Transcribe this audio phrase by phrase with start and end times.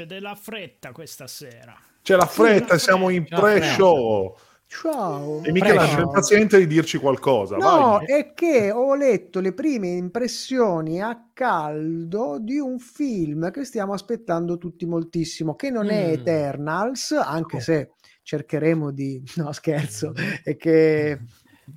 [0.00, 1.76] C'è della fretta questa sera.
[2.00, 4.34] C'è la fretta, Sì, siamo in pre-show.
[4.66, 5.42] Ciao.
[5.42, 6.04] E Michelangelo è Ciao.
[6.04, 7.56] impaziente di dirci qualcosa.
[7.58, 8.06] No, vai.
[8.06, 14.56] è che ho letto le prime impressioni a caldo di un film che stiamo aspettando
[14.56, 16.12] tutti moltissimo, che non è Mm.
[16.12, 17.60] Eternals, anche Oh.
[17.60, 17.90] se
[18.22, 19.22] cercheremo di...
[19.36, 21.20] No, scherzo, è che...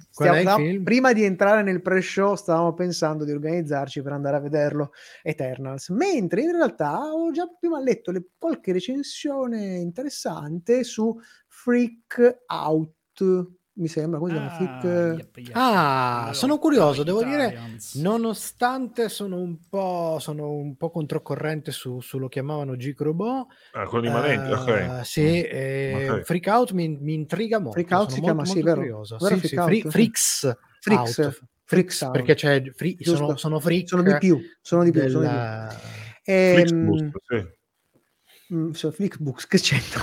[0.09, 4.91] Stiamo- prima di entrare nel pre-show stavamo pensando di organizzarci per andare a vederlo
[5.21, 11.17] Eternals, mentre in realtà ho già prima letto le- qualche recensione interessante su
[11.47, 14.49] Freak Out, mi sembra, come si chiama?
[14.51, 14.83] Freak...
[14.83, 15.55] yep, yep.
[15.55, 17.93] Ah, Allora, sono curioso, devo Italians.
[17.93, 23.47] dire, nonostante sono un po', sono un po' controcorrente su, su lo chiamavano Geek Robot,
[23.73, 25.01] Ah, con i manenti, eh, ok.
[25.03, 26.21] sì, eh, Ok.
[26.23, 27.79] Freak Out mi, mi intriga molto.
[27.79, 28.79] Freak Out sono si molto, chiama, sì, molto vero?
[28.81, 29.17] curioso.
[29.19, 29.67] Vero Sì, Freak sì, Out?
[29.81, 31.39] Free- Freaks, Freaks, Out.
[31.65, 32.11] Freaks Out.
[32.11, 35.37] perché c'è free- sono, sono freak sono di più, sono di più, sono di più.
[35.39, 35.81] della-
[36.25, 38.53] Ehm, Flixbus, sì.
[38.55, 40.01] mm, Flixbooks, che c'entra?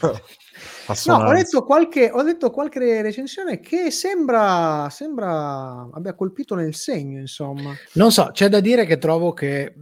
[0.00, 0.18] No,
[0.86, 1.26] Assonanza.
[1.26, 7.74] ho letto, qualche, ho letto qualche recensione che sembra, sembra abbia colpito nel segno, insomma.
[7.94, 9.74] Non so, c'è da dire che trovo che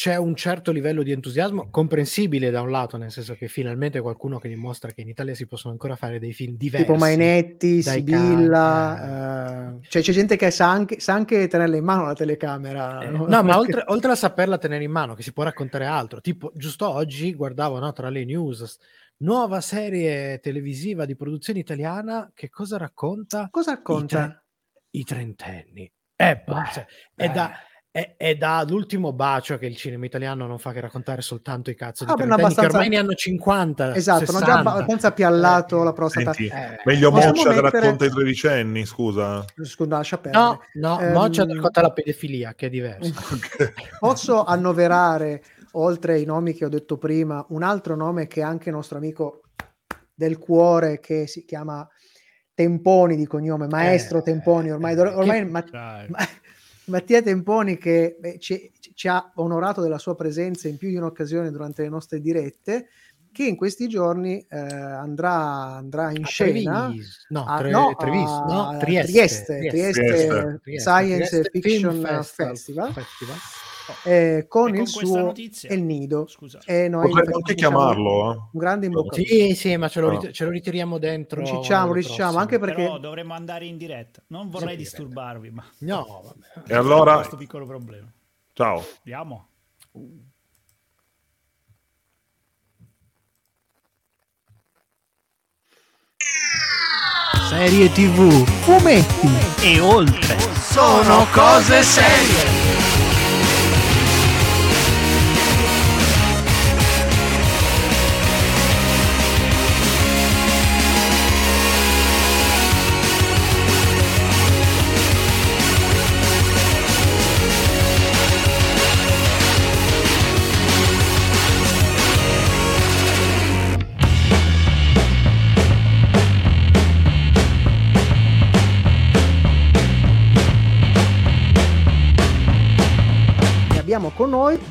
[0.00, 4.38] c'è un certo livello di entusiasmo comprensibile da un lato, nel senso che finalmente qualcuno
[4.38, 6.86] che dimostra che in Italia si possono ancora fare dei film diversi.
[6.86, 12.06] tipo Mainetti, Sibilla, eh, cioè c'è gente che sa anche, sa anche tenerla in mano
[12.06, 13.02] la telecamera.
[13.02, 13.26] Eh, no?
[13.26, 16.50] No, ma oltre, oltre a saperla tenere in mano, che si può raccontare altro, tipo
[16.54, 18.78] giusto oggi guardavo no, tra le news,
[19.22, 23.48] nuova serie televisiva di produzione italiana, che cosa racconta?
[23.50, 24.16] Cosa racconta?
[24.22, 24.44] I, tre-
[24.90, 25.92] i trentenni.
[26.16, 27.28] Eh, cioè, è, eh.
[27.30, 27.50] da,
[27.90, 31.74] è, è da l'ultimo bacio che il cinema italiano non fa che raccontare soltanto i
[31.74, 34.70] cazzo di Ah, trentenni, che abbastanza- ormai ne hanno 50, Esatto, hanno già 60.
[34.70, 36.32] abbastanza piallato la prostata.
[36.32, 39.44] Senti, Eh, meglio Moccia che mettere- racconta i tredicenni, scusa.
[39.62, 40.44] Scusa, lascia perdere.
[40.44, 43.12] No, no, Ehm, Moccia racconta la pedofilia, che è diverso.
[43.98, 48.70] Posso annoverare, oltre ai nomi che ho detto prima, un altro nome che è anche
[48.70, 49.42] nostro amico
[50.14, 51.86] del cuore, che si chiama
[52.54, 56.08] Temponi di cognome, Maestro Eh, Temponi, ormai, eh, ormai che- Ma- Dai.
[56.08, 56.28] Ma-
[56.86, 61.50] Mattia Temponi che beh, ci, ci ha onorato della sua presenza in più di un'occasione
[61.50, 62.88] durante le nostre dirette,
[63.32, 65.32] che in questi giorni eh, andrà,
[65.76, 67.26] andrà in A scena Treviso.
[67.28, 69.68] No, a- Tre- no, Treviso, a- no, Trieste, Trieste, Trieste.
[69.70, 70.60] Trieste Trieste.
[70.62, 72.24] Trieste, Science Trieste Film Fiction Festival.
[72.24, 73.36] Festival, Festival.
[74.04, 76.26] Eh, con E con il suo notizia- El Nido.
[76.26, 76.60] Scusa.
[76.64, 78.36] E noi Potremmo anche chiamarlo, eh.
[78.36, 79.16] un grande in bocca.
[79.16, 80.18] Sì, sì, ma ce lo, No.
[80.20, 81.40] rit- ce lo ritiriamo dentro.
[81.40, 82.38] Ricicciamo, prossimo.
[82.38, 84.22] anche perché Però dovremmo andare in diretta.
[84.28, 86.06] Non vorrei Sì, disturbarvi, ma No,
[86.54, 86.72] vabbè.
[86.72, 88.10] E allora, questo piccolo problema.
[88.52, 88.84] ciao.
[88.98, 89.48] Andiamo.
[97.48, 98.44] Serie TV.
[98.62, 99.28] fumetti.
[99.62, 100.38] E oltre.
[100.70, 102.59] Sono cose serie.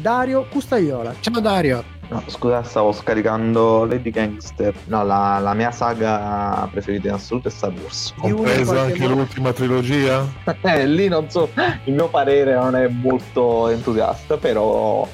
[0.02, 1.16] Dario Custaiola.
[1.22, 1.99] Ciao Dario.
[2.09, 4.74] No, scusa, stavo scaricando Lady Gangster.
[4.86, 8.14] No, la, la mia saga preferita in assoluto è Star Wars.
[8.18, 10.25] Compresa anche modo- l'ultima trilogia?
[10.62, 11.50] Eh, lì non so,
[11.86, 15.08] il mio parere non è molto entusiasta, però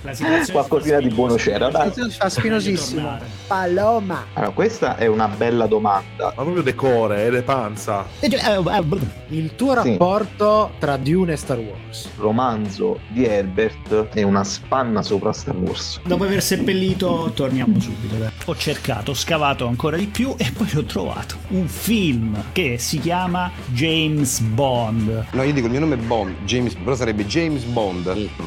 [0.52, 1.92] qualcosina di buono c'era, dai.
[1.94, 3.18] Si fa spinosissimo.
[3.48, 4.26] Paloma.
[4.34, 6.34] Allora, questa è una bella domanda.
[6.36, 8.06] Ma proprio decore, è le panza.
[8.22, 9.90] Il tuo Sì.
[9.90, 12.10] rapporto tra Dune e Star Wars.
[12.18, 16.00] Romanzo di Herbert è una spanna sopra Star Wars.
[16.06, 18.16] Dopo aver seppellito, torniamo subito.
[18.16, 18.35] dai.
[18.48, 23.00] Ho cercato, ho scavato ancora di più e poi ho trovato un film che si
[23.00, 25.26] chiama James Bond.
[25.32, 28.04] No, io dico il mio nome è Bond, James, però sarebbe James Bond.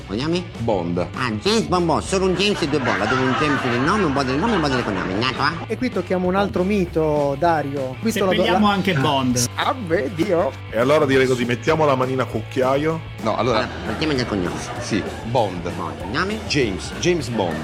[0.06, 0.44] Come chiami?
[0.58, 0.98] Bond.
[1.16, 4.04] Ah, James Bond Bond, solo un James e due Bond, dove un James del nome,
[4.04, 5.52] un Bond del nome e un Bond del cognome, nato a?
[5.66, 7.96] E qui tocchiamo un altro mito, Dario.
[8.00, 9.46] Qui Seppelliamo la- anche Bond.
[9.56, 10.52] Ah, vedi, oh.
[10.70, 13.00] E allora direi così, mettiamo la manina a cucchiaio.
[13.22, 14.54] No, allora, Allora, partiamo dal cognome.
[14.78, 15.68] sì, Bond.
[15.72, 16.38] Bond, cognome?
[16.46, 17.56] James, James Bond.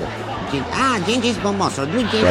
[0.51, 2.23] James- Ah, James Bond Bond, sono due James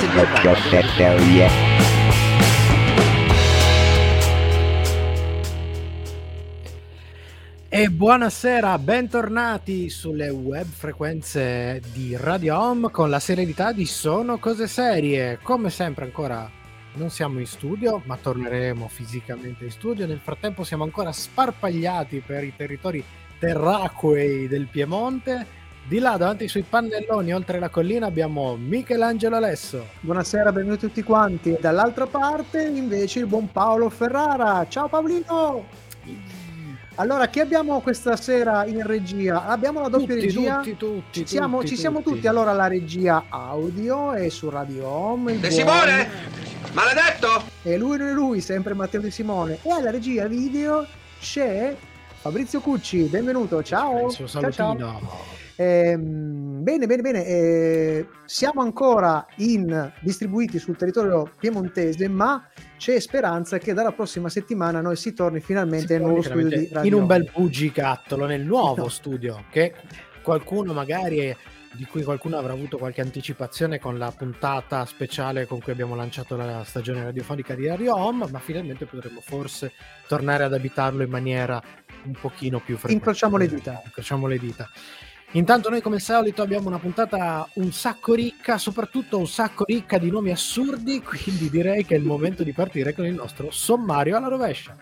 [7.69, 14.67] e buonasera, bentornati sulle web frequenze di Radio Home con la serenità di Sono Cose
[14.67, 15.39] Serie.
[15.41, 16.49] Come sempre ancora
[16.93, 20.07] non siamo in studio, ma torneremo fisicamente in studio.
[20.07, 23.03] Nel frattempo siamo ancora sparpagliati per i territori
[23.37, 29.85] terraquei del Piemonte Di là, davanti sui pannelloni, oltre la collina, abbiamo Michelangelo Alesso.
[29.99, 31.57] Buonasera, benvenuti tutti quanti.
[31.59, 34.65] Dall'altra parte invece il buon Paolo Ferrara.
[34.69, 35.65] Ciao Paolino!
[36.95, 39.45] Allora, chi abbiamo questa sera in regia?
[39.47, 40.57] Abbiamo la doppia Tutti, regia.
[40.57, 42.15] tutti, tutti, ci siamo, tutti, ci siamo tutti.
[42.15, 42.27] tutti.
[42.27, 45.33] Allora, la regia audio è su Radio Home.
[45.33, 46.07] De buon- Simone?
[46.71, 47.43] Maledetto!
[47.63, 49.59] E lui non è lui, sempre Matteo De Simone.
[49.63, 50.85] E alla regia video
[51.19, 51.75] c'è
[52.21, 53.03] Fabrizio Cucci.
[53.03, 54.05] Benvenuto, ciao.
[54.07, 55.41] Il suo Ciao, ciao.
[55.55, 57.25] Ehm, bene, bene, bene.
[57.25, 62.47] eh, siamo ancora in, distribuiti sul territorio piemontese, ma
[62.77, 66.69] c'è speranza che dalla prossima settimana noi si torni finalmente Si nel nuovo studio di
[66.71, 68.89] Radio in un bel bugigattolo nel nuovo No.
[68.89, 69.73] studio che
[70.21, 71.35] qualcuno magari
[71.75, 76.35] di cui qualcuno avrà avuto qualche anticipazione con la puntata speciale con cui abbiamo lanciato
[76.35, 79.71] la stagione radiofonica di Radio Home, ma finalmente potremo forse
[80.07, 81.61] tornare ad abitarlo in maniera
[82.03, 82.93] un pochino più frequente.
[82.93, 83.81] Incrociamo le dita.
[83.85, 84.69] Incrociamo le dita.
[85.35, 89.97] Intanto noi come al solito abbiamo una puntata un sacco ricca, soprattutto un sacco ricca
[89.97, 94.15] di nomi assurdi, quindi direi che è il momento di partire con il nostro sommario
[94.15, 94.75] alla rovescia.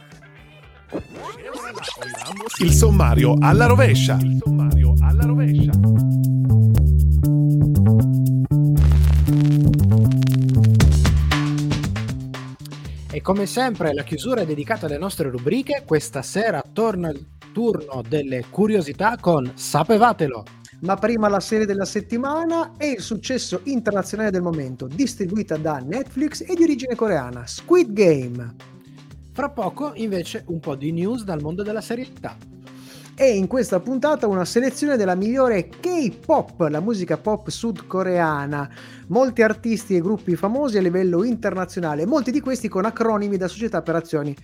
[2.59, 4.17] Il sommario alla rovescia.
[4.21, 5.71] Il sommario alla rovescia.
[13.09, 15.83] E come sempre la chiusura è dedicata alle nostre rubriche.
[15.85, 20.43] Questa sera torna il turno delle curiosità con Sapevatelo.
[20.81, 26.41] Ma prima la serie della settimana e il successo internazionale del momento, distribuita da Netflix
[26.41, 28.55] e di origine coreana, Squid Game.
[29.33, 32.35] Fra poco invece un po' di news dal mondo della serietà.
[33.13, 38.67] E in questa puntata una selezione della migliore K-pop, la musica pop sudcoreana.
[39.09, 43.83] Molti artisti e gruppi famosi a livello internazionale, molti di questi con acronimi da società
[43.83, 44.35] per azioni.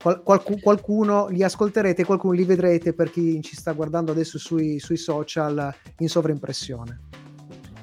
[0.00, 4.78] Qual- qualcu- qualcuno li ascolterete, qualcuno li vedrete per chi ci sta guardando adesso sui,
[4.78, 7.00] sui social in sovraimpressione.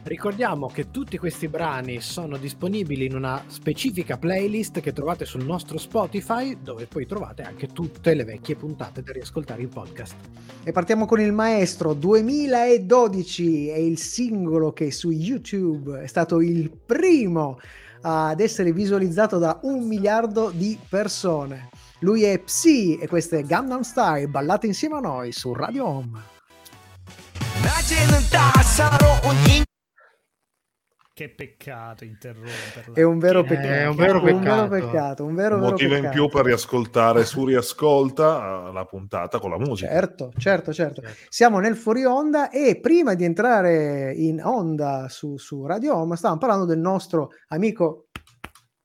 [0.04, 5.78] Ricordiamo che tutti questi brani sono disponibili in una specifica playlist che trovate sul nostro
[5.78, 10.16] Spotify, dove poi trovate anche tutte le vecchie puntate da riascoltare in podcast.
[10.63, 16.72] E partiamo con il maestro 2012 è il singolo che su YouTube è stato il
[16.72, 17.60] primo
[18.02, 21.69] ad essere visualizzato da un miliardo di persone.
[22.03, 26.19] Lui è Psy e questo è Gangnam Style, ballate insieme a noi su Radio Home.
[31.13, 32.94] Che peccato interromperla.
[32.94, 33.68] È un vero peccato.
[33.68, 34.68] È un vero Un vero peccato.
[34.69, 36.15] peccato, un vero, Un vero motivo in peccato.
[36.15, 39.92] più per riascoltare su riascolta eh, la puntata con la musica.
[39.92, 41.03] Certo, certo, certo.
[41.30, 46.39] Siamo nel fuori onda e prima di entrare in onda su, su Radio Home stavamo
[46.39, 48.07] parlando del nostro amico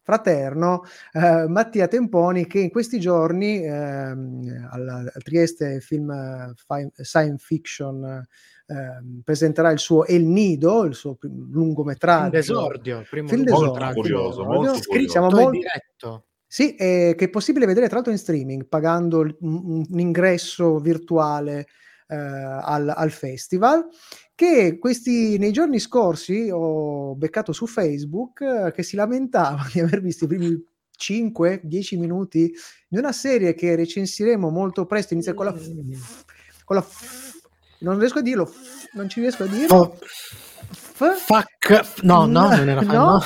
[0.06, 7.44] fraterno eh, Mattia Temponi che in questi giorni alla- al Trieste Film eh, Fi- Science
[7.44, 8.24] Fiction
[8.66, 12.28] ehm, presenterà il suo El Nido, il suo prim- lungometraggio.
[12.28, 13.94] Un esordio, il primo Film Molto d'esordio.
[13.94, 15.10] curioso, molto curioso.
[15.10, 16.24] Siamo Tutto in molto- diretto.
[16.46, 21.66] sì, eh, che è possibile vedere tra l'altro in streaming, pagando un, un ingresso virtuale
[22.06, 23.86] eh, al, al festival.
[24.34, 30.00] Che questi nei giorni scorsi ho beccato su Facebook eh, che si lamentava di aver
[30.02, 30.64] visto i primi
[30.98, 32.52] 5-10 minuti
[32.88, 35.14] di una serie che recensiremo molto presto.
[35.14, 36.24] Inizia con la, f-
[36.64, 37.34] con la f-
[37.80, 39.66] non riesco a dirlo, f- non ci riesco a dire.
[39.74, 42.02] Oh, F- fuck.
[42.02, 43.20] No, no, non era no, no.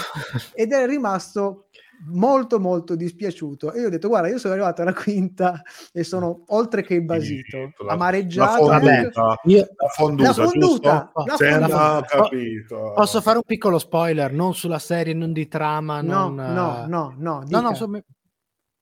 [0.54, 1.68] ed è rimasto
[2.07, 6.45] molto molto dispiaciuto e io ho detto guarda io sono arrivato alla quinta e sono
[6.49, 10.88] oltre che imbasito La- amareggiato La fonduta, Io la fonduta, La fonduta, giusto?
[10.88, 12.04] la fonduta.
[12.09, 12.92] capito.
[12.95, 16.87] Posso fare un piccolo spoiler, non sulla serie, non di trama, no non, no eh,
[16.87, 17.69] no no No, no, dica.
[17.69, 18.00] insomma...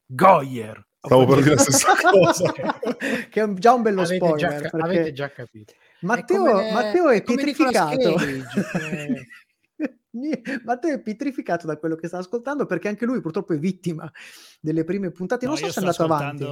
[0.07, 0.87] Goyer.
[1.01, 2.53] Stavo per dire la stessa cosa.
[3.31, 5.73] che è già un bello avete, spoiler già, perché avete già capito.
[6.01, 9.27] Matteo, È come- Matteo è pietrificato Cage, eh.
[10.65, 14.11] Matteo è pietrificato da quello che sta ascoltando perché anche lui purtroppo è vittima
[14.61, 16.45] delle prime puntate non No, so se è andato avanti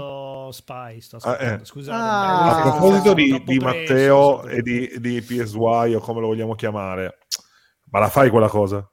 [0.52, 1.62] Spy, sto Ah, ascoltando.
[1.62, 1.64] eh.
[1.64, 1.96] Scusate.
[1.98, 2.56] Ah.
[2.64, 7.18] A proposito di, di Matteo so- e di, di PSY o come lo vogliamo chiamare,
[7.90, 8.88] ma la fai quella cosa?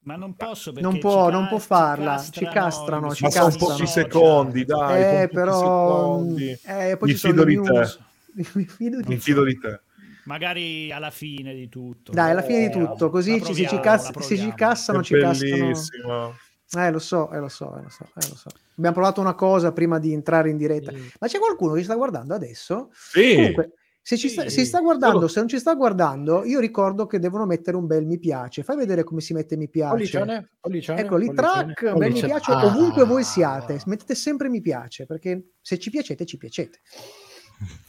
[0.00, 3.24] Ma non posso perché Non può- ci non ca- può ci farla, ci castrano, ci
[3.24, 3.72] Ma sono castrano.
[3.74, 5.22] pochi secondi, dai.
[5.22, 6.50] eh però secondi.
[6.64, 7.98] eh, poi Mi ci sono fido le di te.
[8.54, 9.20] Mi fido di Mi te.
[9.20, 9.80] fido di te.
[10.26, 12.12] Magari alla fine di tutto.
[12.12, 15.18] Dai, alla fine di Eh, tutto, così ci- se, ci cas- se ci cassano, ci
[15.18, 16.34] cassano.
[16.76, 18.48] Eh, lo so, eh, lo so, eh, lo so, eh, lo so.
[18.76, 20.90] Abbiamo provato una cosa prima di entrare in diretta.
[21.20, 22.90] Ma c'è qualcuno che ci sta guardando adesso?
[22.92, 24.50] Sì, Comunque, se ci sta, Sì.
[24.50, 27.86] se sta guardando, Solo- se non ci sta guardando, io ricordo che devono mettere un
[27.86, 28.64] bel mi piace.
[28.64, 29.90] Fai vedere come si mette mi piace.
[29.94, 32.32] Pollicione, pollicione, Ecco lì, pollicione, track, bel mi pollicione.
[32.32, 32.64] piace Ah.
[32.66, 33.80] ovunque voi siate.
[33.86, 36.80] Mettete sempre mi piace, perché se ci piacete, ci piacete.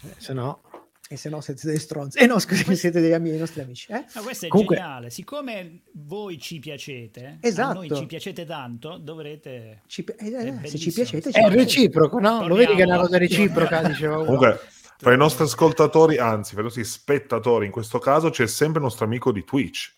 [0.04, 0.62] Eh, Se no...
[1.10, 2.18] E se no siete dei stronzi.
[2.20, 3.92] E no, scusi, siete degli amici, dei nostri amici.
[3.92, 4.06] Eh?
[4.14, 5.10] Ma questo è Comunque- geniale.
[5.10, 7.70] Siccome voi ci piacete, Esatto.
[7.70, 9.84] a noi ci piacete tanto, dovrete...
[9.88, 11.56] Ci eh, eh, se ci piacete, ci È piacete.
[11.56, 12.46] reciproco, no?
[12.48, 13.88] Lo vedi che è una cosa reciproca, Torniamo.
[13.94, 14.26] diceva uno.
[14.26, 14.60] Comunque,
[14.98, 18.84] fra i nostri ascoltatori, anzi, fra i nostri spettatori, in questo caso c'è sempre il
[18.86, 19.94] nostro amico di Twitch.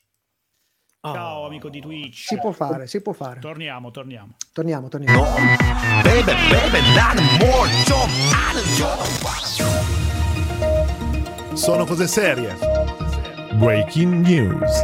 [1.01, 1.13] Oh.
[1.13, 2.25] Ciao amico di Twitch.
[2.27, 3.39] Si può fare, si può fare.
[3.39, 4.35] Torniamo, torniamo.
[4.51, 5.23] Torniamo, torniamo.
[6.03, 7.69] Baby, baby, not more.
[7.85, 9.18] Jump
[11.59, 12.55] Sono cose serie.
[13.55, 14.81] Breaking news.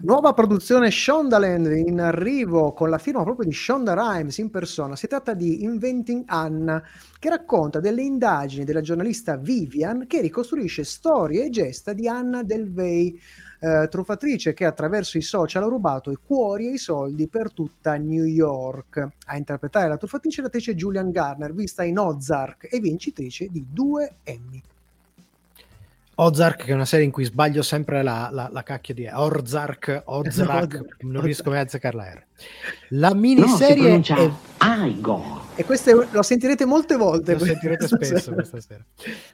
[0.00, 4.96] Nuova produzione Shondaland in arrivo con la firma proprio di Shonda Rhimes in persona.
[4.96, 6.82] Si tratta di Inventing Anna,
[7.18, 13.20] che racconta delle indagini della giornalista Vivian che ricostruisce storie e gesta di Anna Delvey,
[13.60, 17.94] eh, truffatrice che attraverso i social ha rubato i cuori e i soldi per tutta
[17.96, 19.06] New York.
[19.26, 24.14] A interpretare la truffatrice è l'attrice Julian Garner, vista in Ozark e vincitrice di due
[24.24, 24.62] Emmy.
[26.14, 30.02] Ozark, che è una serie in cui sbaglio sempre la, la, la cacchia di Ozark,
[30.06, 32.24] Ozark, non riesco mai a azzeccare la R.
[32.88, 34.30] La miniserie è...
[35.60, 37.34] E queste lo sentirete molte volte.
[37.34, 38.82] Lo sentirete spesso questa sera.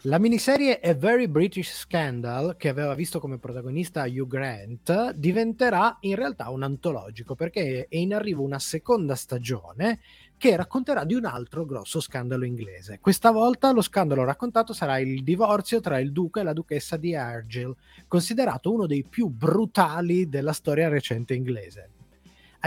[0.03, 6.17] La miniserie A Very British Scandal, che aveva visto come protagonista Hugh Grant, diventerà in
[6.17, 10.01] realtà un antologico perché è in arrivo una seconda stagione
[10.37, 12.99] che racconterà di un altro grosso scandalo inglese.
[13.01, 17.15] Questa volta lo scandalo raccontato sarà il divorzio tra il duca e la duchessa di
[17.15, 17.73] Argyll,
[18.09, 21.91] considerato uno dei più brutali della storia recente inglese.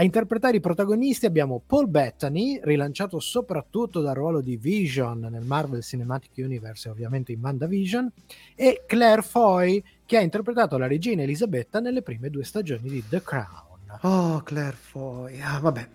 [0.00, 5.82] A interpretare i protagonisti abbiamo Paul Bettany, rilanciato soprattutto dal ruolo di Vision nel Marvel
[5.82, 8.10] Cinematic Universe e ovviamente in WandaVision,
[8.54, 13.20] e Claire Foy, che ha interpretato la regina Elisabetta nelle prime due stagioni di The
[13.22, 13.68] Crown.
[14.00, 15.38] Oh, Claire Foy.
[15.42, 15.86] Ah, vabbè,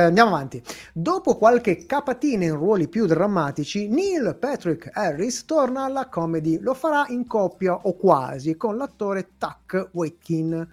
[0.00, 0.60] andiamo avanti.
[0.92, 6.58] Dopo qualche capatina in ruoli più drammatici, Neil Patrick Harris torna alla comedy.
[6.58, 10.72] Lo farà in coppia o quasi con l'attore Tuck Wakin,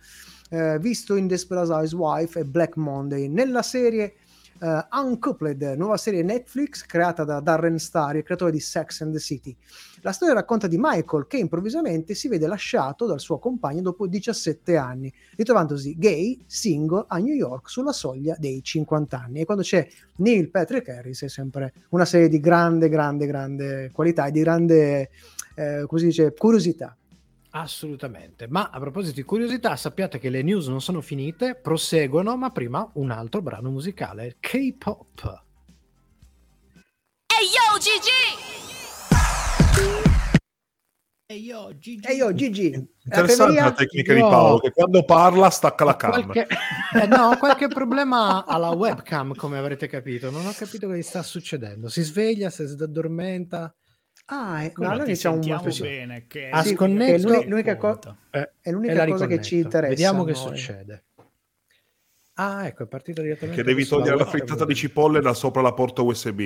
[0.51, 3.27] eh, visto in Desperate Housewife e Black Monday.
[3.27, 4.15] Nella serie
[4.59, 9.19] eh, Uncoupled, nuova serie Netflix creata da Darren Star, il creatore di Sex and the
[9.19, 9.55] City.
[10.01, 14.75] La storia racconta di Michael che improvvisamente si vede lasciato dal suo compagno dopo 17
[14.75, 19.39] anni, ritrovandosi gay, single a New York sulla soglia dei 50 anni.
[19.39, 24.25] E quando c'è Neil Patrick Harris è sempre una serie di grande, grande, grande qualità
[24.25, 25.09] e di grande,
[25.55, 26.95] eh, come si dice, curiosità.
[27.51, 28.47] Assolutamente.
[28.47, 32.89] Ma a proposito di curiosità, sappiate che le news non sono finite, proseguono, ma prima
[32.93, 35.43] un altro brano musicale, K-pop.
[37.27, 38.59] Hey yo, Gigi!
[41.31, 42.05] E io, Gigi.
[42.05, 42.73] E io, Gigi,
[43.05, 46.11] Interessante la tecnica di Paolo, che quando parla stacca la cam.
[46.11, 46.45] Qualche,
[47.01, 50.29] eh, no, ho qualche problema alla webcam, come avrete capito.
[50.29, 51.87] Non ho capito cosa gli sta succedendo.
[51.87, 53.73] Si sveglia, si addormenta.
[54.33, 55.81] Ah, no, allora ti iniziamo un sentiamo po' così.
[55.81, 59.57] bene, che Ha Sì, sconnetto- è l'uni- l'unica, co- Eh, è l'unica cosa che ci
[59.57, 59.89] interessa.
[59.89, 60.39] Vediamo che noi.
[60.39, 61.03] succede.
[62.35, 63.61] Ah, ecco, è partito direttamente.
[63.61, 66.39] Che devi togliere la frittata di cipolle da sopra la porta USB.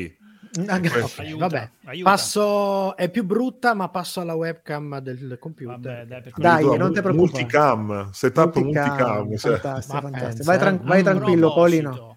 [0.68, 0.76] Ah.
[0.76, 2.10] Aiuta, Vabbè, aiuta.
[2.10, 5.76] passo è più brutta, ma passo alla webcam del computer.
[5.76, 7.14] Vabbè, dai, Dai, Addirittura non ti preoccupare.
[7.14, 8.88] Multicam, setup multicam.
[8.96, 9.52] Multicam, cioè.
[9.60, 10.44] fantastico, fantastico.
[10.46, 12.15] Vai, tran- vai tranquillo, Polino.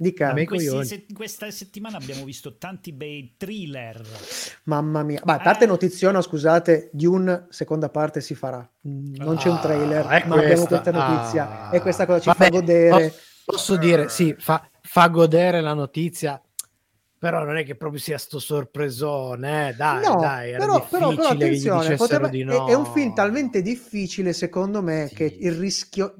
[0.00, 4.00] Dica, Amico- questi se- questa settimana abbiamo visto tanti bei thriller.
[4.64, 5.20] mamma mia.
[5.24, 5.66] Ma a parte Eh.
[5.66, 8.58] notiziona, scusate, di un seconda parte si farà.
[8.82, 10.66] Non c'è un Ah, trailer, è ma abbiamo questa.
[10.80, 11.68] questa notizia.
[11.68, 11.74] Ah.
[11.74, 13.08] E questa cosa ci Vabbè, fa godere.
[13.08, 13.14] po-
[13.52, 16.40] Posso dire, sì, fa, fa godere la notizia,
[17.18, 21.08] però non è che proprio sia sto sorpresone, eh, dai, no, dai, era però, però,
[21.14, 22.68] però attenzione, poteva- di è- no.
[22.68, 25.14] è, un film talmente difficile, secondo me, Sì.
[25.16, 26.14] che il rischio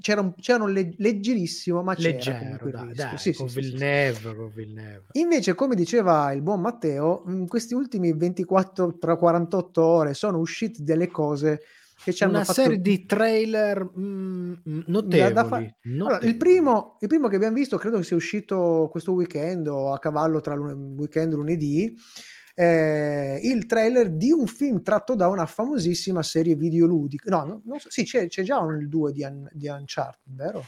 [0.00, 3.62] c'era un, c'era un leg- leggerissimo, ma c'era leggero, comunque dai, dai, Sì, con sì,
[3.62, 3.70] sì, sì.
[3.74, 5.04] Villeneuve, con Villeneuve.
[5.12, 10.82] Invece, come diceva il buon Matteo, in questi ultimi 24 tra 48 ore sono uscite
[10.82, 11.60] delle cose
[12.04, 15.32] che ci hanno Una fatto serie di trailer mm, mm, da- notevoli.
[15.32, 16.28] da fa- Allora, notevoli.
[16.30, 19.98] il, primo, il primo che abbiamo visto credo che sia uscito questo weekend o a
[19.98, 21.96] cavallo tra lun- weekend e lunedì.
[22.60, 27.30] Eh, il trailer di un film tratto da una famosissima serie videoludica.
[27.30, 30.34] No, no, non so- sì, c'è, c'è già un, il 2 di, Un- di Uncharted,
[30.34, 30.64] vero?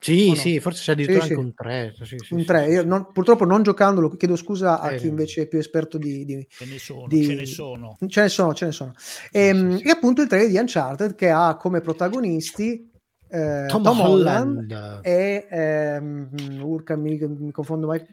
[0.00, 0.34] Sì, no?
[0.36, 1.46] sì, forse c'è addirittura Sì, anche sì.
[1.46, 1.92] un 3.
[1.96, 2.64] Sì, sì, un sì, 3.
[2.66, 2.86] sì, Io sì.
[2.86, 6.46] non- purtroppo non giocandolo, chiedo scusa a Eh, chi invece è più esperto di, di-
[6.48, 7.96] Ce ne sono, di- ce ne sono.
[8.06, 8.92] Ce ne sono, ce ne sono.
[9.32, 9.88] Ehm, sì, sì.
[9.88, 12.87] E appunto il trailer di Uncharted che ha come protagonisti
[13.30, 15.00] eh, Tom, Tom, Holland, Holland.
[15.02, 16.28] e ehm,
[16.62, 18.04] urca, mi, mi, confondo mai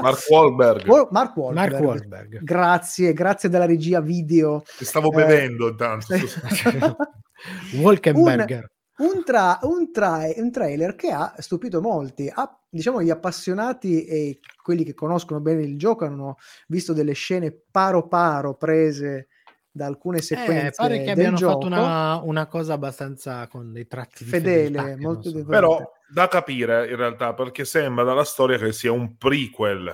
[0.00, 0.86] Mark Wahlberg.
[1.10, 2.42] Mark Wahlberg.
[2.42, 4.62] Grazie grazie della regia video.
[4.78, 6.14] Ti stavo eh, bevendo intanto
[7.80, 12.30] Walkenberger un, tra, un, tra, un trailer che ha stupito molti.
[12.32, 16.36] Ha, diciamo gli appassionati e quelli che conoscono bene il gioco hanno
[16.68, 19.28] visto delle scene paro paro prese
[19.76, 20.66] da alcune sequenze.
[20.68, 21.52] Eh, pare che del abbiano gioco.
[21.62, 25.44] fatto una, una cosa abbastanza con dei tratti di Fedele, molto so.
[25.44, 29.92] Però da capire in realtà perché sembra dalla storia che sia un prequel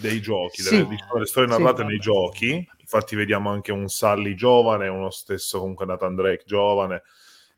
[0.00, 0.76] dei giochi, Sì.
[0.76, 1.58] delle, delle storie Sì.
[1.60, 2.66] narrate nei giochi.
[2.78, 7.02] Infatti vediamo anche un Sully giovane, uno stesso comunque Nathan Drake giovane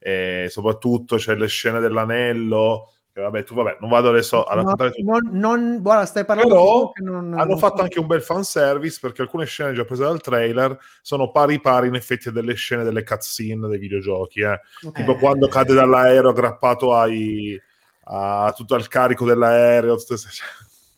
[0.01, 4.61] e soprattutto c'è le scene dell'anello che vabbè tu vabbè non vado adesso a No,
[4.61, 5.11] raccontare tutto.
[5.11, 8.99] non, non- guarda, stai parlando Però che non- hanno non- fatto anche un bel fanservice
[9.01, 12.85] perché alcune scene già prese dal trailer sono pari pari in effetti a delle scene
[12.85, 14.61] delle cutscene dei videogiochi eh.
[14.85, 14.93] Ok.
[14.97, 17.61] tipo quando cade dall'aereo aggrappato ai,
[18.05, 19.97] a tutto il carico dell'aereo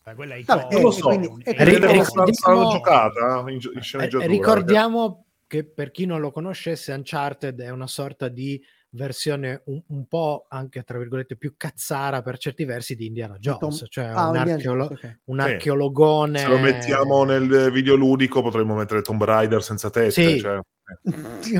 [0.04, 3.70] Eh, quella è Vabbè, non lo so quindi- È- e saranno ricordiamo- giocata in, gi-
[3.72, 8.60] in Eh, sceneggiatura ricordiamo che per chi non lo conoscesse, Uncharted è una sorta di
[8.92, 13.58] versione un, un po' anche tra virgolette più cazzara per certi versi di Indiana Jones,
[13.78, 15.18] Tom- cioè Ah, un, archeolo- Jones, ok.
[15.26, 15.44] un Sì.
[15.44, 16.38] archeologone.
[16.38, 20.40] se lo mettiamo nel videoludico potremmo mettere Tomb Raider senza tette Sì.
[20.40, 20.58] cioè,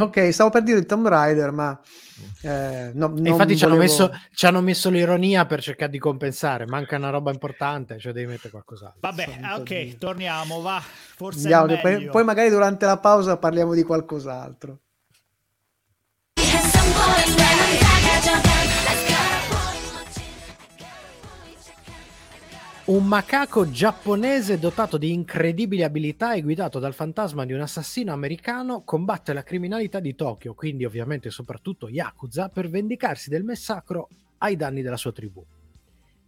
[0.01, 1.81] ok, stavo per dire Tomb Raider, ma
[2.43, 6.67] eh, no, non infatti ci hanno, messo, ci hanno messo l'ironia per cercare di compensare,
[6.67, 8.99] manca una roba importante, cioè devi mettere qualcos'altro.
[9.01, 9.97] Vabbè, Santo ok, Dio.
[9.99, 10.81] torniamo, va.
[10.83, 12.11] Forse Andiamo, è poi, meglio.
[12.11, 14.81] poi magari durante la pausa parliamo di qualcos'altro.
[22.91, 28.83] Un macaco giapponese dotato di incredibili abilità e guidato dal fantasma di un assassino americano
[28.83, 34.83] combatte la criminalità di Tokyo, quindi ovviamente soprattutto Yakuza, per vendicarsi del massacro ai danni
[34.83, 35.41] della sua tribù.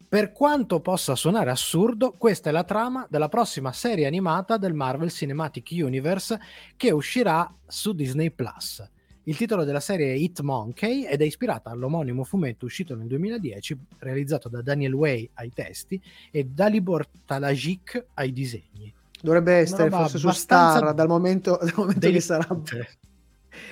[0.08, 5.10] Per quanto possa suonare assurdo, questa è la trama della prossima serie animata del Marvel
[5.10, 6.38] Cinematic Universe
[6.76, 8.88] che uscirà su Disney Plus.
[9.24, 13.78] Il titolo della serie è Hit Monkey ed è ispirata all'omonimo fumetto uscito nel 2010,
[13.98, 16.00] realizzato da Daniel Way ai testi
[16.32, 18.92] e Dalibor Talajic ai disegni.
[19.20, 22.48] Dovrebbe essere forse su Star dal momento, dal momento che sarà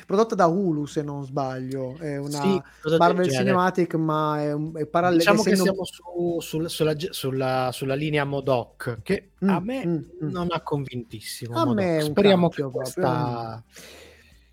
[0.07, 2.63] prodotta da Hulu se non sbaglio è una Sì,
[2.99, 3.31] Marvel.
[3.31, 8.25] Cinematic ma è, un- è parallelo Diciamo che siamo su- sul- sulla, sulla- sulla linea
[8.25, 10.29] Modoc, che a Mm, me mm, mm.
[10.31, 11.57] non ha convintissimo.
[11.57, 11.75] A Modoc.
[11.75, 13.65] me Speriamo cacchio che proprio, questa...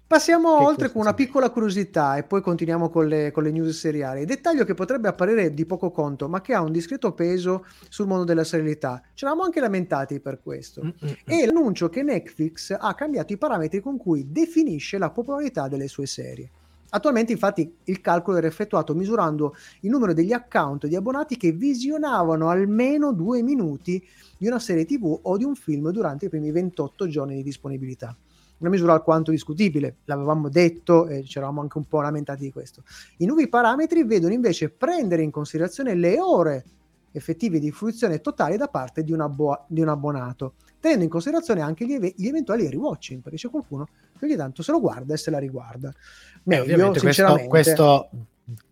[0.07, 3.77] Passiamo Che oltre con una piccola curiosità e poi continuiamo con le, con le news
[3.77, 4.23] seriali.
[4.23, 8.23] Dettaglio che potrebbe apparire di poco conto, ma che ha un discreto peso sul mondo
[8.23, 9.01] della serialità.
[9.13, 10.81] Ci eravamo anche lamentati per questo.
[10.81, 11.11] Mm, mm, mm.
[11.25, 16.05] E l'annuncio che Netflix ha cambiato i parametri con cui definisce la popolarità delle sue
[16.05, 16.49] serie.
[16.91, 22.47] Attualmente, infatti, il calcolo era effettuato misurando il numero degli account di abbonati che visionavano
[22.47, 24.01] almeno due minuti
[24.37, 28.15] di una serie TV o di un film durante i primi 28 giorni di disponibilità
[28.59, 32.83] una misura alquanto discutibile, l'avevamo detto e ci eravamo anche un po' lamentati di questo.
[33.17, 36.65] I nuovi parametri vedono invece prendere in considerazione le ore
[37.11, 41.61] effettive di fruizione totale da parte di un, abbo- di un abbonato, tenendo in considerazione
[41.61, 45.13] anche gli, eve- gli eventuali rewatching, perché c'è qualcuno che ogni tanto se lo guarda
[45.13, 45.89] e se la riguarda.
[45.89, 47.49] Eh, Meglio, ovviamente questo, sinceramente.
[47.49, 48.09] questo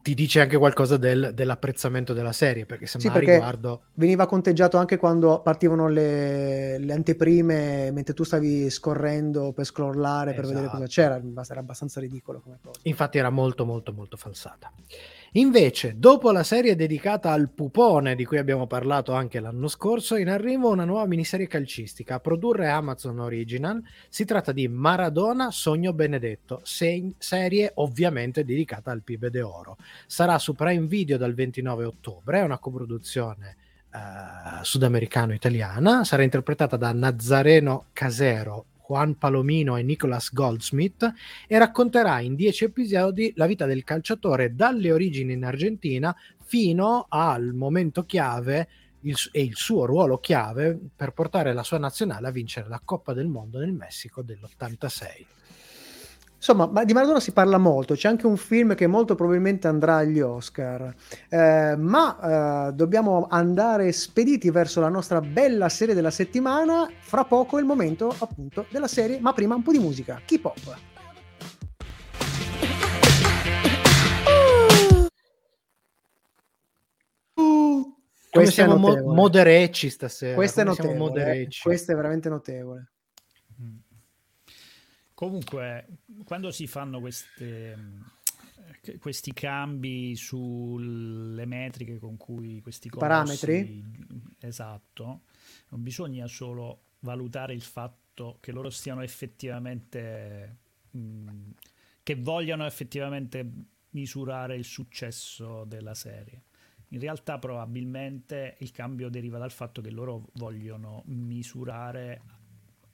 [0.05, 3.85] ti dice anche qualcosa del- dell'apprezzamento della serie, perché se Sì, perché riguardo...
[3.95, 10.43] veniva conteggiato anche quando partivano le, le anteprime mentre tu stavi scorrendo per scrollare per
[10.43, 10.77] vedere Esatto.
[10.77, 12.79] cosa c'era, era abbastanza ridicolo come cosa.
[12.83, 14.71] Infatti era molto molto molto falsata.
[15.37, 20.29] Invece, dopo la serie dedicata al pupone di cui abbiamo parlato anche l'anno scorso, in
[20.29, 23.81] arrivo una nuova miniserie calcistica a produrre Amazon Original.
[24.07, 29.75] Si tratta di Maradona Sogno Benedetto, se- serie ovviamente dedicata al Pibe de Oro.
[30.05, 33.57] Sarà su Prime Video dal 29 ottobre, è una coproduzione
[33.93, 41.11] eh, sudamericano-italiana, sarà interpretata da Nazareno Casero, Juan Palomino e Nicholas Goldsmith
[41.47, 47.53] e racconterà in dieci episodi la vita del calciatore dalle origini in Argentina fino al
[47.53, 48.67] momento chiave
[49.01, 53.13] il e il suo ruolo chiave per portare la sua nazionale a vincere la Coppa
[53.13, 55.25] del Mondo nel Messico dell'86.
[56.47, 59.95] Insomma, ma di Maradona si parla molto, c'è anche un film che molto probabilmente andrà
[59.95, 60.93] agli Oscar,
[61.27, 67.57] Eh, ma eh, dobbiamo andare spediti verso la nostra bella serie della settimana, fra poco
[67.57, 70.77] è il momento appunto della serie, ma prima un po' di musica, K-pop.
[77.33, 77.95] Come
[78.29, 80.35] Questo siamo mo- moderecci stasera.
[80.35, 80.99] Questo è notevole, eh.
[80.99, 81.61] moderecci.
[81.63, 82.91] questo è veramente notevole.
[85.15, 85.87] Comunque,
[86.25, 87.77] quando si fanno queste,
[88.83, 93.83] eh, questi cambi sulle metriche con cui questi colossi- Parametri?
[94.39, 95.21] esatto,
[95.69, 100.57] non bisogna solo valutare il fatto che loro stiano effettivamente,
[100.91, 101.49] mh,
[102.03, 103.49] che vogliano effettivamente
[103.91, 106.43] misurare il successo della serie.
[106.89, 112.21] In realtà probabilmente il cambio deriva dal fatto che loro vogliono misurare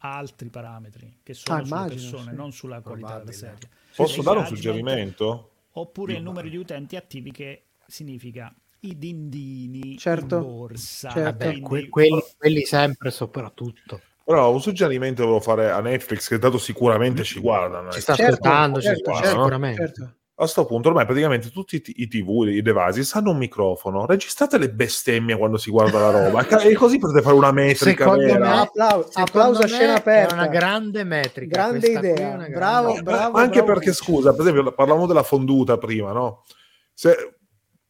[0.01, 2.35] altri parametri che sono Ah, sulle immagino, persone, sì.
[2.37, 3.69] non sulla qualità della serie.
[3.95, 5.49] Posso dare un suggerimento?
[5.71, 11.09] Oppure il numero di utenti attivi che significa i dindini Certo, in borsa.
[11.11, 11.21] certo.
[11.23, 14.01] Vabbè, Quindi- que- quelli, quelli sempre soprattutto.
[14.23, 17.91] Però un suggerimento volevo fare a Netflix, che dato sicuramente ci guardano.
[17.91, 18.01] Ci eh.
[18.01, 19.85] sta Certo, ascoltando, ci certo, sta certo, sicuramente.
[19.85, 20.15] certo.
[20.41, 24.07] A sto punto, ormai praticamente tutti i, t- i TV, i devices hanno un microfono.
[24.07, 28.23] Registrate le bestemmie quando si guarda la roba e così potete fare una metrica Secondo
[28.25, 28.39] vera.
[28.49, 30.33] me- Applauso, applauso a scena È aperta.
[30.33, 31.55] una grande metrica.
[31.69, 32.13] Grande è idea.
[32.37, 33.37] grande- Bravo, No, bravo.
[33.37, 33.73] anche bravo.
[33.73, 36.43] perché, scusa, per esempio, parlavamo della fonduta prima, no?
[36.91, 37.35] Se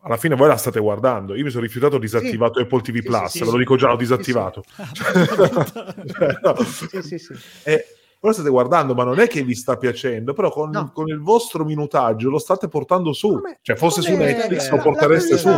[0.01, 3.01] alla fine voi la state guardando, io mi sono rifiutato, ho disattivato Apple TV Sì,
[3.03, 4.63] Plus, sì, ve sì, lo dico già, sì, disattivato.
[4.75, 4.91] Ah,
[6.05, 6.55] Cioè, no.
[6.63, 7.33] Sì, sì, sì.
[7.63, 7.85] Eh,
[8.21, 10.91] voi state guardando, ma non è che vi sta piacendo, però con, No.
[10.93, 13.33] con il vostro minutaggio lo state portando su.
[13.33, 15.49] Come- cioè, fosse su Netflix lo portereste la su.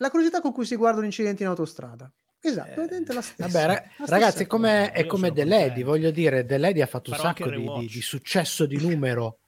[0.00, 2.10] La curiosità con cui si guardano incidenti in autostrada.
[2.40, 3.48] Esatto, vedete la stessa.
[3.48, 6.86] Vabbè, ra- la ragazzi, è come, è come The Lady, voglio dire, The Lady ha
[6.86, 9.38] fatto un Farò anche sacco di, di- di successo di numero.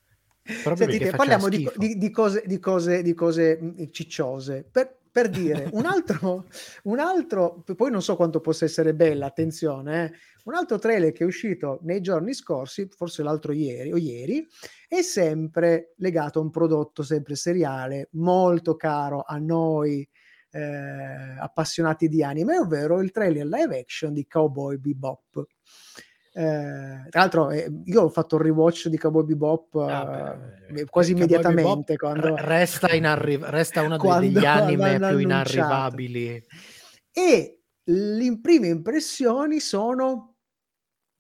[0.42, 4.66] Sentite, parliamo di, di- di cose, di cose, di cose mh, cicciose.
[4.70, 6.46] Per, per dire, un altro,
[6.84, 10.12] un altro, poi non so quanto possa essere bella, attenzione, eh,
[10.44, 14.46] un altro trailer che è uscito nei giorni scorsi, forse l'altro ieri o ieri,
[14.88, 20.08] è sempre legato a un prodotto sempre seriale, molto caro a noi
[20.52, 25.44] eh, appassionati di anime, ovvero il trailer live action di Cowboy Bebop.
[26.32, 30.38] Eh, tra l'altro, eh, io ho fatto il rewatch di Cowboy Bebop Ah,
[30.68, 31.94] eh, beh, quasi Cowboy immediatamente.
[31.94, 32.36] Bebop Quando...
[32.36, 36.44] re- resta, inarri- resta uno dei- degli anime più inarrivabili.
[37.12, 40.36] E le prime impressioni sono.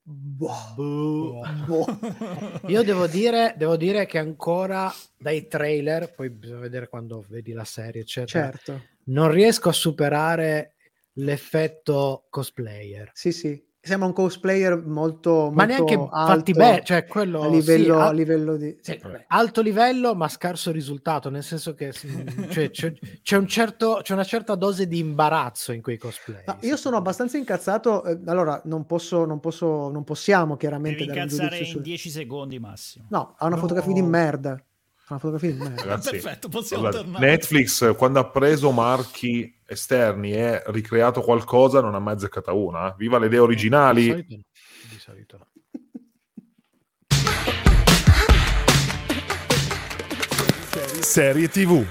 [0.02, 1.84] Boh, boh.
[2.68, 7.64] Io devo dire, devo dire che ancora dai trailer, poi bisogna vedere quando vedi la
[7.64, 10.74] serie, eccetera, Certo, non riesco a superare
[11.14, 13.10] l'effetto cosplayer.
[13.12, 13.68] sì, sì.
[13.82, 18.00] Sembra un cosplayer molto, Ma molto neanche alto fatti bene, cioè quello a livello, sì,
[18.00, 18.76] a al- livello di.
[18.78, 21.90] sì, alto livello ma scarso risultato, nel senso che
[22.50, 26.42] cioè, c'è, c'è un certo, c'è una certa dose di imbarazzo in quei cosplay.
[26.46, 28.04] No, io sono abbastanza incazzato.
[28.04, 31.82] eh, allora, non posso, non posso, non possiamo chiaramente Devi dare un incazzare giudizio in
[31.84, 31.88] su.
[31.90, 33.06] 10 secondi massimo.
[33.08, 33.60] No, ha una No.
[33.62, 34.62] fotografia di merda.
[35.10, 35.82] Una fotografia di merda.
[35.82, 37.26] Ragazzi, Perfetto, possiamo guarda, tornare.
[37.26, 42.90] Netflix, quando ha preso marchi esterni e ricreato qualcosa, non ha mai azzeccata una.
[42.90, 42.94] eh.
[42.96, 44.06] Viva le idee Di originali.
[44.08, 44.34] solito
[44.88, 45.46] di solito no.
[51.00, 51.84] Serie TV.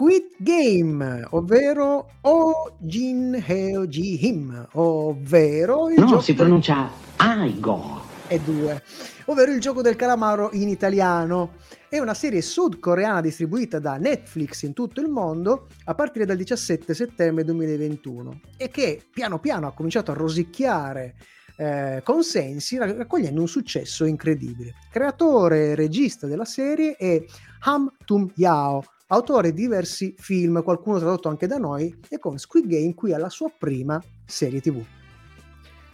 [0.00, 8.00] Squid Game, ovvero O Jin Heo Ji Him, ovvero il No, gioco si pronuncia Aigo.
[8.26, 8.82] e due,
[9.26, 11.56] ovvero il gioco del calamaro in italiano.
[11.86, 16.94] È una serie sudcoreana distribuita da Netflix in tutto il mondo a partire dal 17
[16.94, 21.14] settembre 2021 e che piano piano ha cominciato a rosicchiare
[21.58, 24.76] eh, consensi raccogliendo un successo incredibile.
[24.90, 27.22] Creatore e regista della serie è
[27.64, 28.82] Ham Tum Yao,
[29.12, 33.28] autore di diversi film, qualcuno tradotto anche da noi, e con Squid Game qui alla
[33.28, 34.84] sua prima serie TV.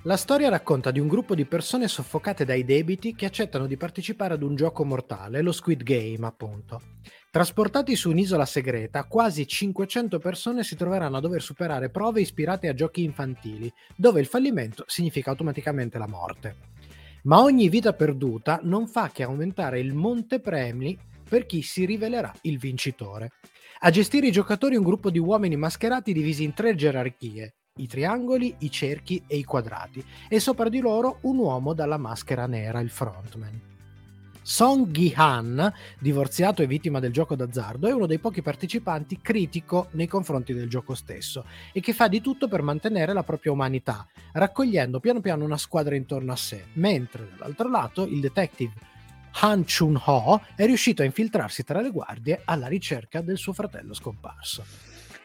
[0.03, 4.35] La storia racconta di un gruppo di persone soffocate dai debiti che accettano di partecipare
[4.35, 6.81] ad un gioco mortale, lo Squid Game, appunto.
[7.31, 12.75] Trasportati su un'isola segreta, quasi 500 persone si troveranno a dover superare prove ispirate a
[12.75, 16.57] giochi infantili, dove il fallimento significa automaticamente la morte.
[17.25, 20.97] Ma ogni vita perduta non fa che aumentare il monte premi
[21.29, 23.33] per chi si rivelerà il vincitore.
[23.81, 28.55] A gestire i giocatori un gruppo di uomini mascherati divisi in tre gerarchie, i triangoli,
[28.61, 32.91] i cerchi e i quadrati, e sopra di loro un uomo dalla maschera nera, il
[32.91, 33.75] frontman.
[34.41, 40.07] Song Gi-han, divorziato e vittima del gioco d'azzardo, è uno dei pochi partecipanti critico nei
[40.07, 45.01] confronti del gioco stesso e che fa di tutto per mantenere la propria umanità, raccogliendo
[45.01, 48.95] piano piano una squadra intorno a sé, mentre dall'altro lato il detective
[49.39, 54.65] Han Chun-ho è riuscito a infiltrarsi tra le guardie alla ricerca del suo fratello scomparso.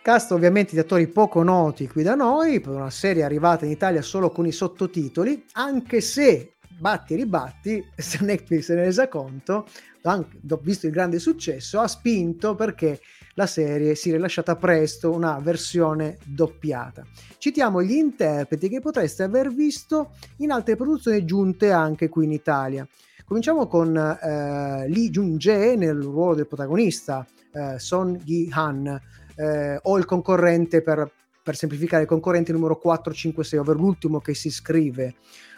[0.01, 4.01] Cast ovviamente di attori poco noti qui da noi, per una serie arrivata in Italia
[4.01, 9.07] solo con i sottotitoli, anche se batti e ribatti, se Netflix se ne è resa
[9.07, 9.67] conto,
[10.03, 12.99] anche, visto il grande successo, ha spinto perché
[13.35, 17.05] la serie si è rilasciata presto una versione doppiata.
[17.37, 22.85] Citiamo gli interpreti che potreste aver visto in altre produzioni giunte anche qui in Italia.
[23.31, 29.01] Cominciamo con eh, Lee Jung-jae nel ruolo del protagonista, eh, Son Gi-han,
[29.37, 31.09] eh, o il concorrente per
[31.41, 35.15] per semplificare i concorrenti numero 4, 5, 6, ovvero l'ultimo che si iscrive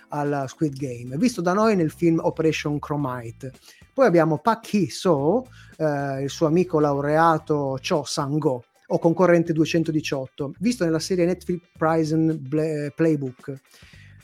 [0.09, 3.51] al Squid Game, visto da noi nel film Operation Chromite.
[3.91, 10.83] Poi abbiamo Pak Hee-so, eh, il suo amico laureato Cho Sang-go, o concorrente 218, visto
[10.83, 13.61] nella serie Netflix Prison Bla- Playbook.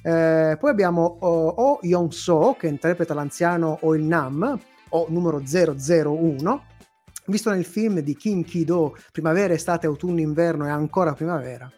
[0.01, 4.59] Eh, poi abbiamo oh, Oh Yong-so, che interpreta l'anziano Oh Il-nam,
[4.89, 6.63] o numero 001,
[7.25, 11.71] visto nel film di Kim Ki-do, Primavera, Estate, Autunno, Inverno e ancora Primavera.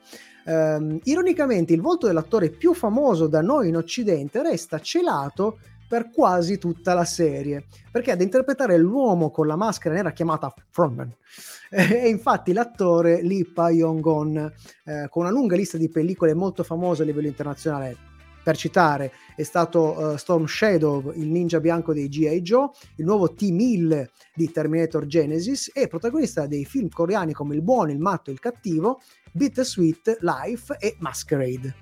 [0.45, 6.57] Ehm, ironicamente, il volto dell'attore più famoso da noi in Occidente resta celato per quasi
[6.57, 11.13] tutta la serie, perché ad interpretare l'uomo con la maschera nera chiamata Frontman
[11.69, 14.53] e infatti l'attore Lee Pa-yong-gon,
[14.85, 17.97] eh, con una lunga lista di pellicole molto famose a livello internazionale,
[18.43, 22.41] per citare, è stato uh, Storm Shadow, il ninja bianco dei G.I.
[22.41, 27.91] Joe, il nuovo T-1000 di Terminator Genesis e protagonista dei film coreani come Il buono,
[27.91, 28.99] il matto e il cattivo,
[29.31, 31.75] Bittersweet Life e Masquerade.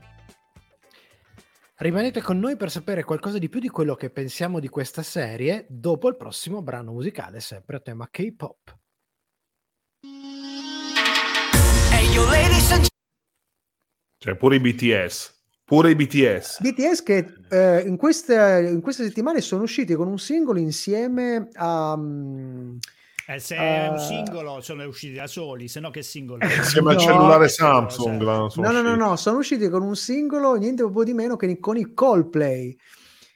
[1.78, 5.66] Rimanete con noi per sapere qualcosa di più di quello che pensiamo di questa serie
[5.70, 8.78] dopo il prossimo brano musicale, sempre a tema K-pop.
[14.18, 15.39] Cioè, pure i BTS.
[15.70, 16.62] Pure i BTS.
[16.62, 21.94] BTS che eh, in, queste, in, queste, settimane sono usciti con un singolo insieme a...
[21.94, 22.80] Um,
[23.28, 26.44] eh, se è uh, un singolo sono usciti da soli, se no che singolo?
[26.44, 28.20] Insieme no, al cellulare Samsung.
[28.24, 31.78] No, no, no, no, sono usciti con un singolo, niente po' di meno che con
[31.78, 32.76] i Coldplay.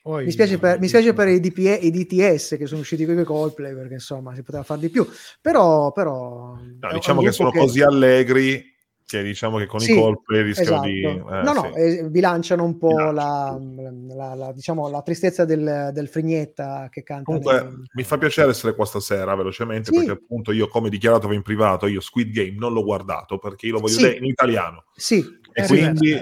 [0.03, 3.23] mi, spiace per, mi spiace per i, DPE, i, DTS che sono usciti con i
[3.23, 5.07] Coldplay perché insomma si poteva fare di più,
[5.39, 5.91] però...
[5.91, 7.59] però no, diciamo che sono che...
[7.59, 8.72] così allegri
[9.05, 10.87] che diciamo che con sì, i colpi rischiano esatto.
[10.87, 11.01] di...
[11.03, 16.07] Eh, no, no, eh, bilanciano un po' la, la, la, diciamo, la, tristezza del, del
[16.07, 17.23] Frignetta che canta.
[17.23, 17.89] Comunque, nel...
[17.93, 19.97] mi fa piacere essere qua stasera, velocemente, sì.
[19.97, 23.73] perché appunto io, come dichiarato in privato, io Squid Game non l'ho guardato, perché io
[23.73, 24.03] lo voglio sì.
[24.03, 24.85] vedere in italiano.
[24.95, 25.23] Sì.
[25.51, 26.19] E quindi...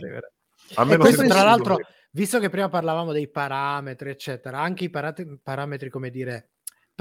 [0.76, 1.78] A me questo, tra l'altro,
[2.12, 6.51] visto che prima parlavamo dei parametri, eccetera, anche i parat- parametri, come dire,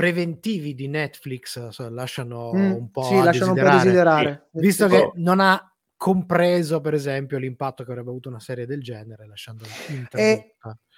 [0.00, 3.74] preventivi di Netflix so, lasciano mm, un po' sì, lasciano desiderare.
[3.74, 4.48] un po' desiderare.
[4.52, 9.26] Visto che non ha compreso per esempio l'impatto che avrebbe avuto una serie del genere
[9.26, 9.64] lasciando
[10.12, 10.56] e,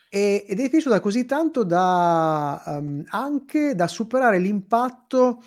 [0.09, 5.43] e, ed è piaciuta così tanto da um, anche da superare l'impatto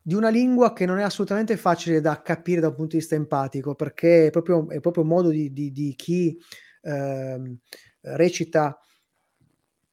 [0.00, 3.14] di una lingua che non è assolutamente facile da capire da un punto di vista
[3.14, 6.38] empatico perché è proprio, è proprio un modo di, di, di chi
[6.80, 7.58] eh,
[8.00, 8.80] recita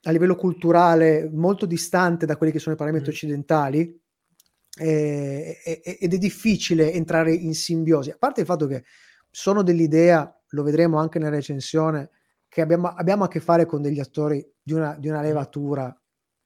[0.07, 3.11] a livello culturale molto distante da quelli che sono i parametri mm.
[3.11, 4.01] occidentali
[4.77, 5.59] eh,
[5.99, 8.83] ed è difficile entrare in simbiosi, a parte il fatto che
[9.29, 12.09] sono dell'idea, lo vedremo anche nella recensione,
[12.47, 15.93] che abbiamo, abbiamo a che fare con degli attori di una, di una levatura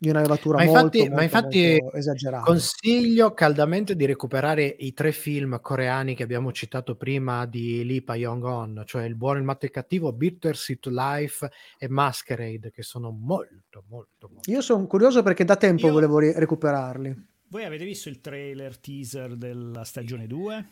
[0.02, 2.46] di una levatura ma infatti, molto, ma infatti molto esagerata.
[2.46, 8.84] Consiglio caldamente di recuperare i tre film coreani che abbiamo citato prima di Lee Pa-young-on,
[8.86, 13.12] cioè Il buono, il matto e il cattivo, Bitter Sweet Life e Masquerade, che sono
[13.12, 14.50] molto, molto, molto...
[14.50, 15.92] Io sono curioso perché da tempo Io...
[15.92, 17.28] volevo ri- recuperarli.
[17.50, 20.68] Voi avete visto il trailer teaser della stagione 2?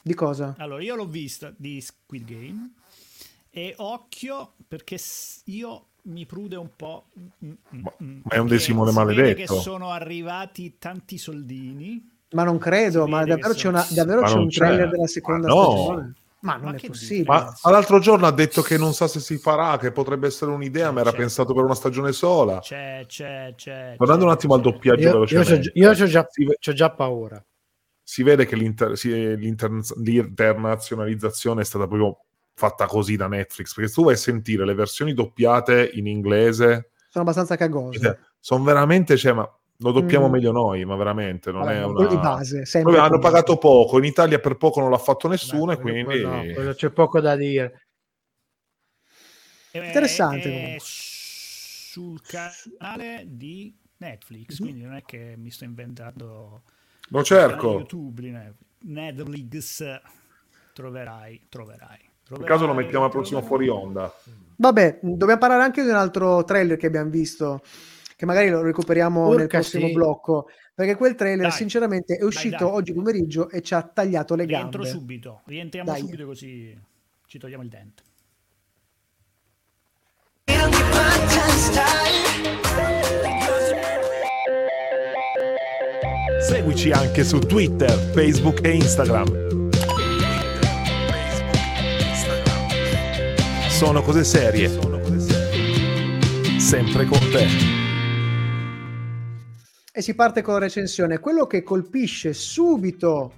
[0.00, 0.54] Di cosa?
[0.58, 2.74] Allora, io l'ho vista di Squid Game
[3.50, 4.96] e occhio perché
[5.46, 7.04] io mi prude un po'.
[7.18, 9.54] Mm, mm, ma, mm, ma è un De Simone maledetto.
[9.54, 12.08] che sono arrivati tanti soldini.
[12.32, 14.90] Ma non credo, ma davvero c'è, una, davvero c'è un trailer c'è.
[14.90, 15.62] della seconda no.
[15.62, 16.14] stagione?
[16.40, 17.26] Ma non ma è possibile.
[17.26, 20.86] Ma l'altro giorno ha detto che non sa se si farà, che potrebbe essere un'idea,
[20.86, 21.16] c'è, ma era c'è.
[21.16, 22.60] pensato per una stagione sola.
[22.60, 23.94] C'è, c'è, c'è.
[23.96, 25.72] Guardando un attimo al doppiaggio io, velocemente.
[25.74, 26.26] Io, ho già,
[26.58, 27.44] già, paura.
[28.02, 28.92] Si vede che l'inter,
[29.96, 32.20] l'internazionalizzazione è stata proprio
[32.54, 36.90] fatta così da Netflix, perché se tu vai a sentire le versioni doppiate in inglese...
[37.08, 38.18] Sono abbastanza cagose.
[38.38, 39.50] Sono veramente, cioè, ma
[39.82, 40.30] lo doppiamo mm.
[40.30, 42.06] meglio noi, ma veramente non allora, è una...
[42.06, 42.62] di base.
[42.82, 46.20] Poi hanno pagato poco, in Italia per poco non l'ha fatto nessuno Beh, e quindi...
[46.22, 47.86] No, c'è poco da dire.
[49.72, 50.72] Interessante.
[50.72, 56.62] È, è sul canale di Netflix, mm quindi non è che mi sto inventando...
[57.08, 57.72] Lo cerco.
[57.72, 60.00] YouTube, Netflix,
[60.72, 62.09] troverai, troverai.
[62.36, 64.12] In caso lo mettiamo al prossimo fuori onda.
[64.56, 67.62] Vabbè, dobbiamo parlare anche di un altro trailer che abbiamo visto
[68.20, 69.92] che magari lo recuperiamo Urca, nel prossimo sì.
[69.94, 72.76] blocco, perché quel trailer dai, sinceramente è uscito dai, dai.
[72.76, 74.76] oggi pomeriggio e ci ha tagliato le gambe.
[74.76, 76.78] Rientro subito, rientriamo subito così
[77.26, 78.02] ci togliamo il dente.
[86.40, 89.69] Seguici anche su Twitter, Facebook e Instagram.
[93.80, 94.68] Sono cose serie.
[96.58, 97.46] Sempre con te.
[99.90, 101.18] E si parte con la recensione.
[101.18, 103.36] Quello che colpisce subito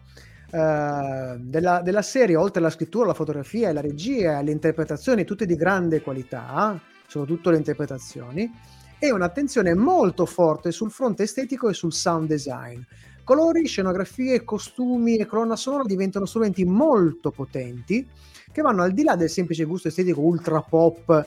[0.51, 5.55] eh, della, della serie, oltre alla scrittura, alla fotografia, alla regia, alle interpretazioni, tutte di
[5.55, 6.77] grande qualità,
[7.07, 8.51] soprattutto le interpretazioni,
[8.99, 12.81] e un'attenzione molto forte sul fronte estetico e sul sound design.
[13.23, 18.05] Colori, scenografie, costumi e colonna sonora diventano strumenti molto potenti
[18.53, 21.27] che vanno al di là del semplice gusto estetico ultra pop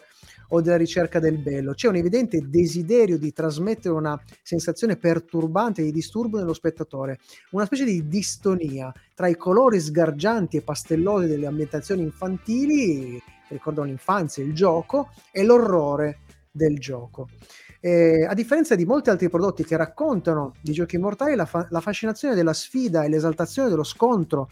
[0.49, 1.73] o della ricerca del bello.
[1.73, 7.19] C'è un evidente desiderio di trasmettere una sensazione perturbante di disturbo nello spettatore,
[7.51, 13.87] una specie di distonia tra i colori sgargianti e pastellosi delle ambientazioni infantili, che ricordano
[13.87, 16.19] l'infanzia, il gioco, e l'orrore
[16.51, 17.27] del gioco.
[17.81, 21.81] Eh, a differenza di molti altri prodotti che raccontano di giochi mortali, la, fa- la
[21.81, 24.49] fascinazione della sfida e l'esaltazione dello scontro,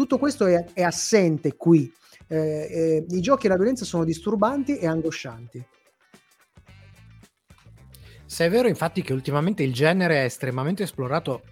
[0.00, 1.92] tutto questo è, è assente qui.
[2.26, 5.62] Eh, eh, i giochi e la violenza sono disturbanti e angoscianti.
[8.24, 11.42] Se è vero infatti che ultimamente il genere è estremamente esplorato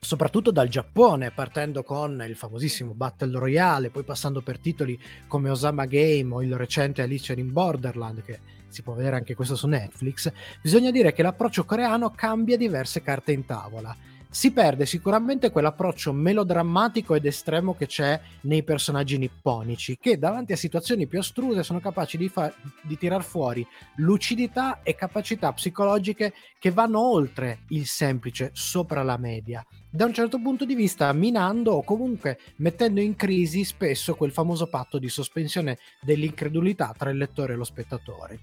[0.00, 5.84] soprattutto dal Giappone, partendo con il famosissimo Battle Royale, poi passando per titoli come Osama
[5.84, 10.32] Game o il recente Alice in Borderland, che si può vedere anche questo su Netflix,
[10.62, 13.94] bisogna dire che l'approccio coreano cambia diverse carte in tavola
[14.30, 20.56] si perde sicuramente quell'approccio melodrammatico ed estremo che c'è nei personaggi nipponici, che davanti a
[20.56, 23.66] situazioni più astruse sono capaci di, fa- di tirar fuori
[23.96, 29.66] lucidità e capacità psicologiche che vanno oltre il semplice sopra la media.
[29.90, 34.68] Da un certo punto di vista, minando o comunque mettendo in crisi spesso quel famoso
[34.68, 38.38] patto di sospensione dell'incredulità tra il lettore e lo spettatore.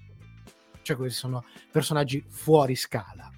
[0.82, 3.37] Cioè, questi sono personaggi fuori scala.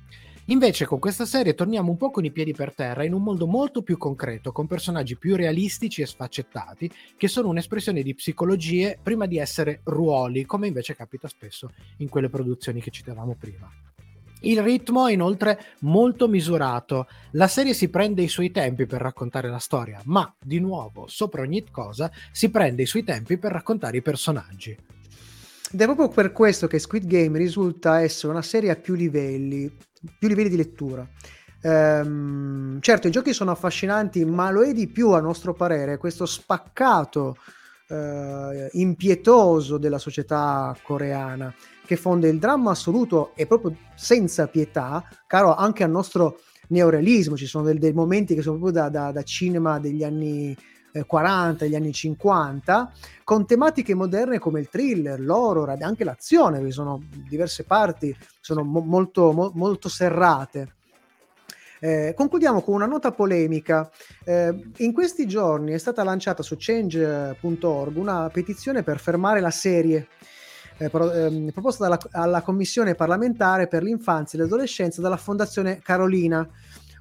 [0.50, 3.46] Invece con questa serie torniamo un po' con i piedi per terra in un mondo
[3.46, 9.26] molto più concreto, con personaggi più realistici e sfaccettati, che sono un'espressione di psicologie prima
[9.26, 13.70] di essere ruoli, come invece capita spesso in quelle produzioni che citavamo prima.
[14.40, 17.06] Il ritmo è inoltre molto misurato.
[17.32, 21.42] La serie si prende i suoi tempi per raccontare la storia, ma di nuovo, sopra
[21.42, 24.76] ogni cosa, si prende i suoi tempi per raccontare i personaggi.
[25.72, 29.70] Ed è proprio per questo che Squid Game risulta essere una serie a più livelli,
[30.18, 31.06] più livelli di lettura.
[31.62, 36.26] Ehm, certo, i giochi sono affascinanti, ma lo è di più, a nostro parere, questo
[36.26, 37.36] spaccato
[37.88, 41.52] eh, impietoso della società coreana
[41.84, 47.36] che fonde il dramma assoluto e proprio senza pietà, caro anche al nostro neorealismo.
[47.36, 50.56] Ci sono dei, dei momenti che sono proprio da, da, da cinema degli anni
[51.07, 52.92] 40, eh, degli anni 50,
[53.24, 58.81] con tematiche moderne come il thriller, l'horror anche l'azione, vi sono diverse parti, sono mo-
[58.81, 60.74] molto, mo- molto serrate.
[61.83, 63.90] Eh, concludiamo con una nota polemica.
[64.24, 70.09] Eh, in questi giorni è stata lanciata su change.org una petizione per fermare la serie
[70.76, 76.46] eh, pro, ehm, proposta dalla, alla Commissione parlamentare per l'infanzia e l'adolescenza dalla Fondazione Carolina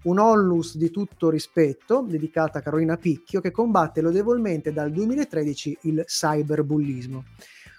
[0.03, 6.03] un onlus di tutto rispetto dedicata a Carolina Picchio che combatte lodevolmente dal 2013 il
[6.05, 7.23] cyberbullismo.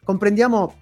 [0.04, 0.74] Comprendiamo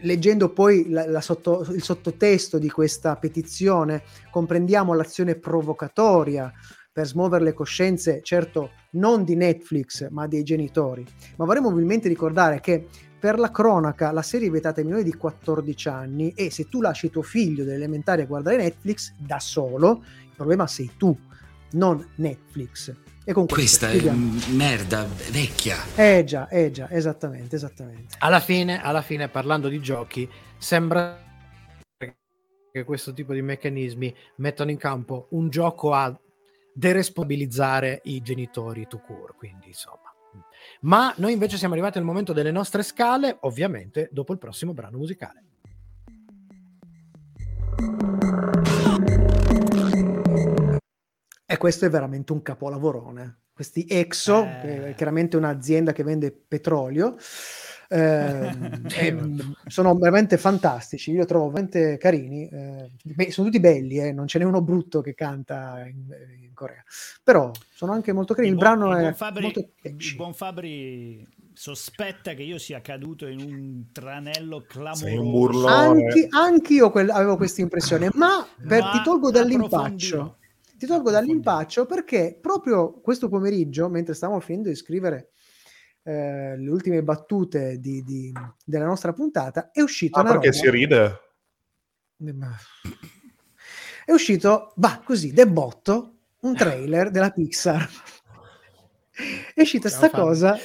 [0.00, 6.52] leggendo poi la, la sotto, il sottotesto di questa petizione, comprendiamo l'azione provocatoria
[6.92, 11.06] per smuovere le coscienze, certo non di Netflix, ma dei genitori.
[11.36, 12.86] Ma vorremmo ovviamente ricordare che
[13.18, 16.80] per la cronaca la serie è vietata ai minori di 14 anni e se tu
[16.80, 20.02] lasci tuo figlio dell'elementare a guardare Netflix da solo,
[20.38, 21.18] problema sei tu,
[21.72, 22.94] non Netflix.
[23.24, 24.00] E con Questa è
[24.52, 25.76] merda vecchia.
[25.94, 28.16] Eh già, eh già, esattamente, esattamente.
[28.20, 31.26] Alla fine, alla fine, parlando di giochi, sembra
[32.70, 36.18] che questo tipo di meccanismi mettano in campo un gioco a
[36.72, 40.10] deresponsabilizzare i genitori to cure, quindi insomma.
[40.82, 44.96] Ma noi invece siamo arrivati al momento delle nostre scale, ovviamente dopo il prossimo brano
[44.96, 45.42] musicale.
[51.50, 53.38] E questo è veramente un capolavorone.
[53.54, 54.58] Questi Exo, eh.
[54.60, 57.16] che è chiaramente un'azienda che vende petrolio,
[57.88, 58.52] eh,
[59.66, 61.10] sono veramente fantastici.
[61.12, 62.46] Io li trovo veramente carini.
[62.48, 66.84] Eh, sono tutti belli, eh, non ce n'è uno brutto che canta in, in Corea,
[67.24, 68.52] però sono anche molto carini.
[68.52, 73.26] Il, il brano il è Fabri, molto il buon Fabri sospetta che io sia caduto
[73.26, 75.66] in un tranello clamoroso.
[75.66, 80.37] Anche, anch'io que- avevo questa impressione, ma, per, ma ti tolgo dall'impaccio
[80.78, 85.32] ti tolgo dall'impaccio perché proprio questo pomeriggio, mentre stavamo finendo di scrivere
[86.04, 88.32] eh, le ultime battute di, di,
[88.64, 90.58] della nostra puntata, è uscito ah, una perché roba...
[90.58, 91.20] si ride?
[94.04, 97.88] È uscito, bah, così, debotto, un trailer della Pixar.
[99.52, 100.56] È uscita sta cosa...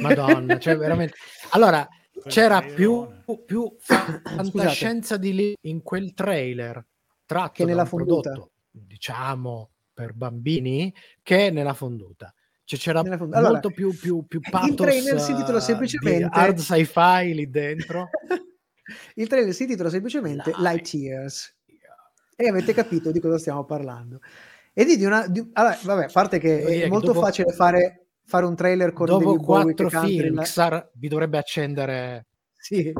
[0.00, 1.14] Madonna, cioè veramente...
[1.50, 1.86] Allora,
[2.26, 3.06] c'era più,
[3.44, 6.82] più fantascienza di lì in quel trailer
[7.26, 8.32] tratto che nella fonduta.
[8.74, 10.92] Diciamo, per bambini
[11.22, 12.34] che nella fonduta.
[12.64, 13.38] Cioè c'era molto fonduta.
[13.38, 18.08] Allora, più, più, più il pathos trailer si intitola eh, semplicemente- hard sci-fi lì dentro.
[19.14, 21.56] Il trailer si intitola semplicemente Light Light Years
[22.34, 24.18] e avete capito di cosa stiamo parlando.
[24.72, 25.26] E di, di una...
[25.28, 28.92] di- allora, vabbè, a parte che è che molto dopo- facile fare, fare un trailer
[28.92, 32.92] con Dopo quattro film, il- Pixar vi dovrebbe accendere Sì.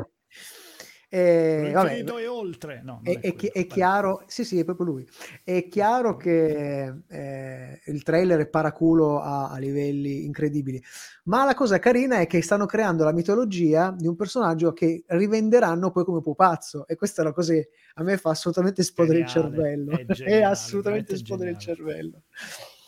[1.15, 2.81] Eh, vabbè, e oltre.
[2.83, 5.07] No, è, è è quello, è chiaro, sì, sì, è proprio lui.
[5.43, 10.81] È chiaro che eh, il trailer è paraculo a, a livelli incredibili,
[11.25, 15.91] ma la cosa carina è che stanno creando la mitologia di un personaggio che rivenderanno
[15.91, 19.27] poi come pupazzo, e questa è una cosa che a me fa assolutamente esplodere il
[19.27, 19.91] cervello.
[19.91, 22.23] è È, geniale, assolutamente veramente esplodere il cervello.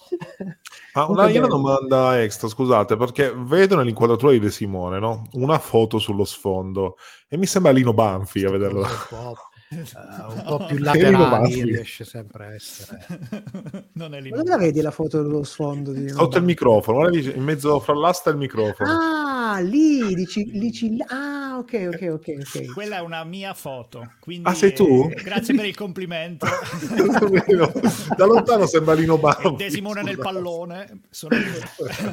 [0.98, 5.28] Ah, Comunque una, una domanda extra, scusate, perché vedo nell'inquadratura di De Simone no?
[5.34, 6.96] una foto sullo sfondo
[7.28, 8.88] e mi sembra Lino Banfi a vederlo.
[9.76, 13.05] Un po', eh, un po' più Che laterali riesce sempre a essere.
[13.93, 14.30] non è lì.
[14.30, 15.91] Ma dove la vedi la foto dello sfondo?
[15.91, 18.89] Di Sotto il microfono, guarda lì, in mezzo fra l'asta e il microfono.
[18.89, 22.73] Ah, lì, dici, dici- ah, ok, ok, ok, ok.
[22.73, 24.13] Quella è una mia foto.
[24.19, 25.09] Quindi, Ah, sei tu?
[25.09, 26.45] eh, grazie per il complimento.
[28.15, 29.47] da lontano sembra Lino Banfi.
[29.47, 31.01] E De Simone nel pallone.
[31.09, 31.43] Sono io.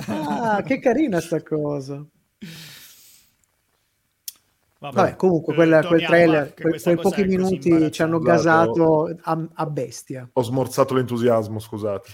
[0.06, 2.04] Ah, che carina sta cosa.
[4.82, 9.48] Vabbè, Vabbè, comunque eh, quel, quel trailer, quel- quei pochi minuti ci hanno gasato a,
[9.54, 10.28] a bestia.
[10.32, 12.10] Ho smorzato l'entusiasmo, scusate.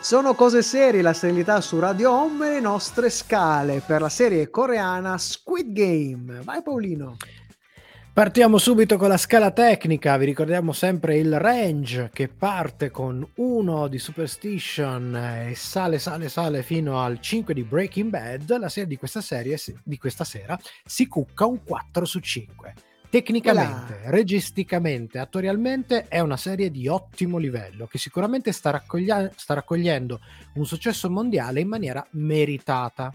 [0.00, 4.50] Sono cose serie, la serenità su Radio Home e le nostre scale per la serie
[4.50, 6.40] coreana Squid Game.
[6.42, 7.16] Vai Paolino.
[8.18, 13.86] Partiamo subito con la scala tecnica, vi ricordiamo sempre il range che parte con 1
[13.86, 18.96] di Superstition e sale, sale, sale fino al 5 di Breaking Bad, la serie di
[18.96, 22.74] questa serie, di questa sera, si cucca un 4 su 5.
[23.08, 30.20] Tecnicamente, registicamente, attorialmente è una serie di ottimo livello che sicuramente sta, raccoglia- sta raccogliendo
[30.54, 33.14] un successo mondiale in maniera meritata.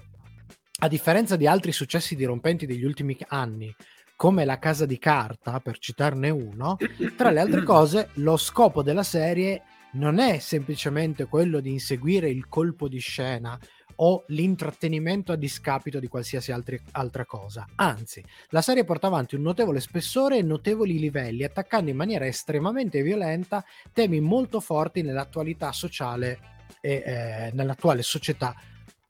[0.80, 3.76] A differenza di altri successi dirompenti degli ultimi anni,
[4.16, 6.78] come La Casa di Carta, per citarne uno,
[7.16, 12.48] tra le altre cose, lo scopo della serie non è semplicemente quello di inseguire il
[12.48, 13.60] colpo di scena
[13.98, 17.68] o l'intrattenimento a discapito di qualsiasi altri- altra cosa.
[17.76, 23.02] Anzi, la serie porta avanti un notevole spessore e notevoli livelli, attaccando in maniera estremamente
[23.02, 26.40] violenta temi molto forti nell'attualità sociale
[26.82, 28.56] e eh, nell'attuale società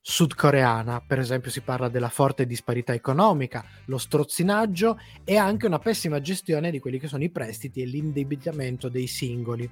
[0.06, 1.00] sudcoreana.
[1.00, 6.70] Per esempio, si parla della forte disparità economica, lo strozzinaggio e anche una pessima gestione
[6.70, 9.68] di quelli che sono i prestiti e l'indebitamento dei singoli.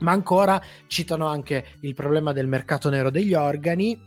[0.00, 3.98] Ma ancora citano anche il problema del mercato nero degli organi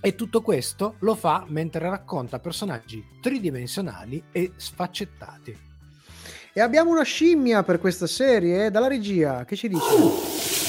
[0.00, 5.56] e tutto questo lo fa mentre racconta personaggi tridimensionali e sfaccettati.
[6.52, 9.44] E abbiamo una scimmia per questa serie dalla regia.
[9.44, 10.65] Che ci dice?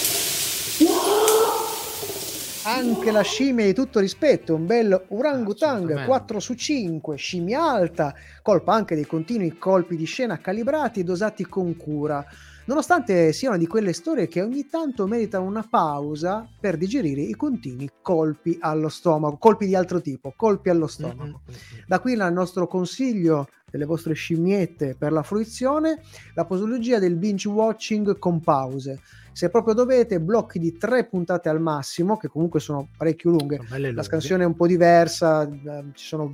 [2.70, 6.06] Anche la scimmia di tutto rispetto, un bel orangutang Assolutamente.
[6.06, 11.46] 4 su 5, scimmia alta, colpa anche dei continui colpi di scena calibrati e dosati
[11.46, 12.26] con cura,
[12.66, 17.36] nonostante sia una di quelle storie che ogni tanto meritano una pausa per digerire i
[17.36, 21.44] continui colpi allo stomaco, colpi di altro tipo, colpi allo stomaco.
[21.88, 26.02] Da qui il nostro consiglio delle vostre scimmiette per la fruizione,
[26.36, 29.00] la posologia del binge watching con pause.
[29.38, 33.60] Se proprio dovete, blocchi di tre puntate al massimo, che comunque sono parecchio lunghe.
[33.68, 36.32] Sono La scansione è un po' diversa, eh, ci sono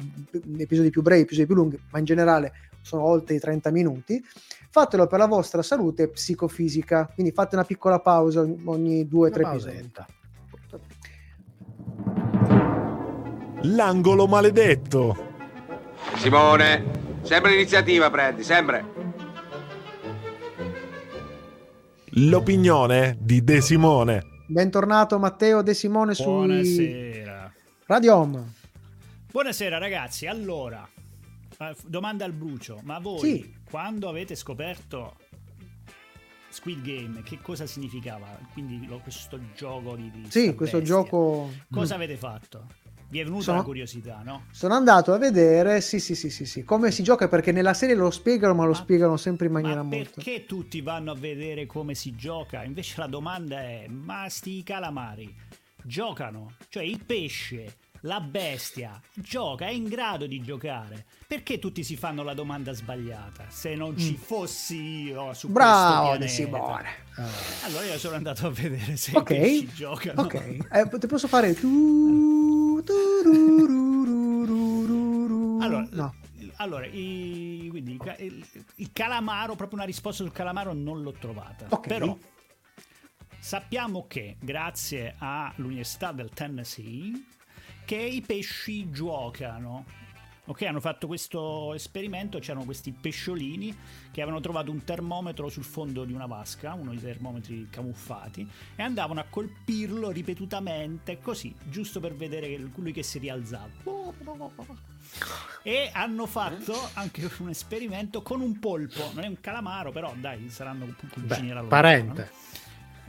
[0.57, 4.23] episodi più brevi, episodi più lunghi, ma in generale sono oltre i 30 minuti.
[4.69, 9.35] Fatelo per la vostra salute psicofisica, quindi fate una piccola pausa ogni due o Una
[9.35, 9.73] tre episodi.
[9.73, 10.07] pausetta.
[13.63, 15.17] L'angolo maledetto.
[16.15, 18.92] Simone, sempre l'iniziativa prendi, sempre.
[22.15, 24.23] L'opinione di De Simone.
[24.47, 27.51] Bentornato Matteo De Simone su Buonasera.
[27.87, 28.53] Radio Home.
[29.31, 30.87] Buonasera ragazzi, allora,
[31.87, 33.55] domanda al brucio, ma voi Sì.
[33.67, 35.15] quando avete scoperto
[36.49, 38.27] Squid Game, che cosa significava?
[38.53, 40.11] Quindi lo- questo gioco di...
[40.11, 40.95] di Sì, questo bestia.
[40.95, 41.49] gioco...
[41.71, 42.67] Cosa avete fatto?
[43.13, 44.45] Vi è venuta Sono- la curiosità, no?
[44.49, 47.93] Sono andato a vedere, sì, sì, sì, sì, sì, come si gioca perché nella serie
[47.93, 50.13] lo spiegano, ma lo spiegano sempre in maniera Ma molto.
[50.15, 52.63] perché tutti vanno a vedere come si gioca?
[52.63, 55.31] Invece la domanda è, ma sti calamari
[55.83, 56.53] giocano?
[56.69, 61.05] Cioè il pesce, la bestia, gioca, è in grado di giocare.
[61.27, 63.45] Perché tutti si fanno la domanda sbagliata?
[63.49, 65.53] Se non ci fossi io su Mm.
[65.53, 66.27] Bravo, questo.
[66.43, 66.89] Simone.
[67.65, 70.21] Allora io sono andato a vedere se Ok, i pesci giocano.
[70.21, 70.57] ok.
[70.71, 72.42] Eh, posso fare tu,
[75.61, 76.13] Allora,
[76.57, 81.65] allora, i- quindi il, il- calamaro, proprio una risposta sul calamaro non l'ho trovata.
[81.69, 81.87] Ok.
[81.87, 82.17] Però
[83.39, 87.11] sappiamo che grazie all'Università del Tennessee
[87.85, 89.85] che i pesci giocano.
[90.45, 93.73] Ok, hanno fatto questo esperimento, c'erano questi pesciolini
[94.11, 98.83] che avevano trovato un termometro sul fondo di una vasca, uno dei termometri camuffati, e
[98.83, 103.69] andavano a colpirlo ripetutamente, così, giusto per vedere lui che si rialzava.
[105.61, 110.49] E hanno fatto anche un esperimento con un polpo, non è un calamaro, però dai,
[110.49, 112.31] saranno cugini Beh, alla loro, parente.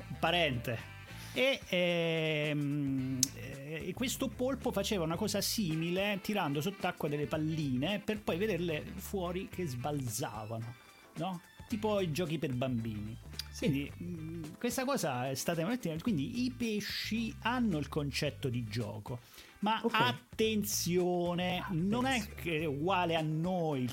[0.07, 0.17] no?
[0.21, 0.93] Parente.
[1.35, 8.39] E ehm, eh, questo polpo faceva una cosa simile tirando sott'acqua delle palline per poi
[8.39, 10.75] vederle fuori che sbalzavano,
[11.17, 11.41] no?
[11.69, 13.17] Tipo i giochi per bambini.
[13.59, 15.61] Quindi mh, questa cosa è stata
[16.03, 19.19] quindi i pesci hanno il concetto di gioco.
[19.61, 23.89] Ma attenzione, non è che è uguale a noi.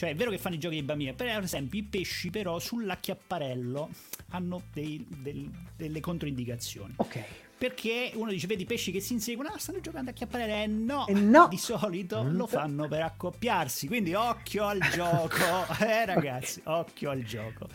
[0.00, 3.90] Cioè, è vero che fanno i giochi di bambini, per esempio i pesci però sull'acchiapparello
[4.30, 6.94] hanno dei- del- delle controindicazioni.
[6.96, 7.22] Ok.
[7.58, 10.54] Perché uno dice, vedi i pesci che si inseguono, ah, stanno giocando a acchiapparello.
[10.54, 11.48] Eh no, Eh no.
[11.48, 13.88] di solito lo fanno per accoppiarsi.
[13.88, 15.36] Quindi occhio al gioco,
[15.84, 17.68] eh ragazzi, occhio al gioco.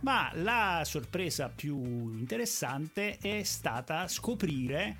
[0.00, 1.76] Ma la sorpresa più
[2.16, 4.96] interessante è stata scoprire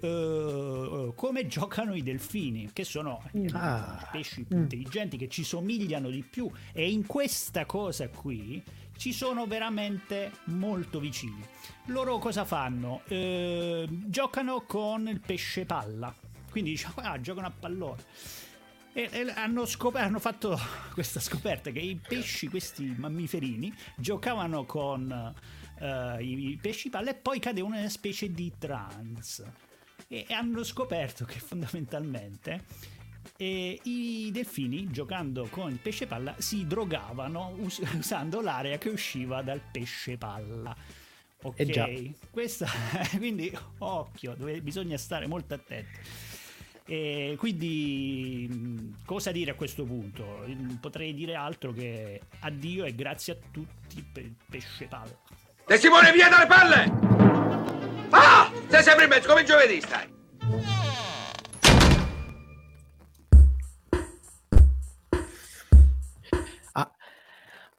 [0.00, 3.98] eh, come giocano i delfini, che sono eh, Ah.
[4.02, 6.50] i pesci più intelligenti, che ci somigliano di più.
[6.72, 8.62] E in questa cosa qui
[8.96, 11.42] ci sono veramente molto vicini.
[11.86, 13.02] Loro cosa fanno?
[13.08, 16.14] Eh, giocano con il pesce palla.
[16.50, 18.02] Quindi diciamo, ah, giocano a pallone.
[18.94, 20.58] E, e hanno, scop- hanno fatto
[20.94, 25.34] questa scoperta che i pesci, questi mammiferini, giocavano con
[25.78, 29.64] eh, i, pesci palla e poi cadevano in una specie di trance.
[30.08, 32.64] E, e hanno scoperto che fondamentalmente
[33.36, 39.42] eh, i delfini, giocando con il pesce palla, si drogavano us- usando l'aria che usciva
[39.42, 40.74] dal pesce palla.
[41.42, 42.66] Ok, Eh questa
[43.16, 45.98] quindi occhio, dove bisogna stare molto attenti.
[46.88, 50.46] E quindi cosa dire a questo punto?
[50.80, 55.18] Potrei dire altro che addio e grazie a tutti per il pesce palla.
[55.66, 57.95] Te Simone via dalle palle!
[58.68, 60.14] Sei sempre in mezzo, come giovedì stai.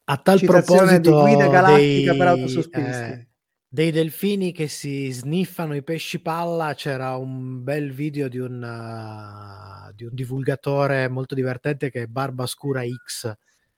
[0.10, 3.04] A tal Citazione di proposito Guida Galattica dei, per autosostenisti.
[3.04, 3.28] eh,
[3.68, 9.94] dei delfini che si sniffano i pesci palla, c'era un bel video di un, uh,
[9.94, 13.34] di un divulgatore molto divertente che è Barba Scura X.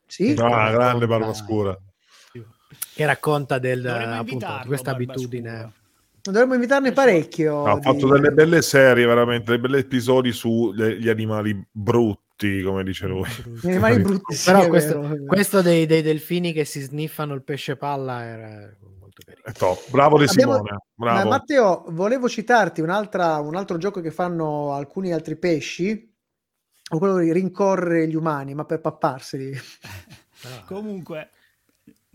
[0.05, 0.33] Sì?
[0.33, 1.77] Ah, racconta- grande barba scura.
[2.93, 5.73] Che racconta del, appunto, di questa Barba abitudine.
[6.21, 7.63] Dovremmo invitarne parecchio.
[7.65, 13.07] Ha di- fatto delle belle serie, veramente, dei belli episodi sugli animali brutti, come dice
[13.07, 13.27] lui.
[13.61, 17.75] Gli animali brutti, sì, Però questo, questo dei, dei delfini che si sniffano il pesce
[17.77, 18.47] palla era
[18.99, 19.45] molto carino.
[19.45, 19.89] È top.
[19.89, 20.71] Bravo De Abbiamo- Simone.
[20.95, 21.29] Ma Bravo.
[21.29, 26.07] Matteo, volevo citarti un'altra, un altro gioco che fanno alcuni altri pesci,
[26.91, 29.55] o quello di rincorrere gli umani, ma per papparseli.
[30.65, 31.29] Comunque,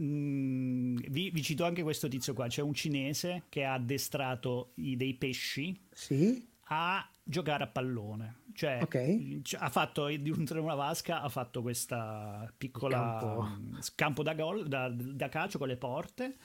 [0.03, 2.47] mm, vi, vi cito anche questo tizio qua.
[2.49, 6.47] C'è un cinese che ha addestrato i- dei pesci Sì?
[6.69, 8.43] a giocare a pallone.
[8.55, 9.43] Cioè, Ok.
[9.43, 13.43] c- ha fatto di un- una vasca, ha fatto questa piccola Campo.
[13.43, 16.37] mm, campo da, gol, da, da calcio con le porte.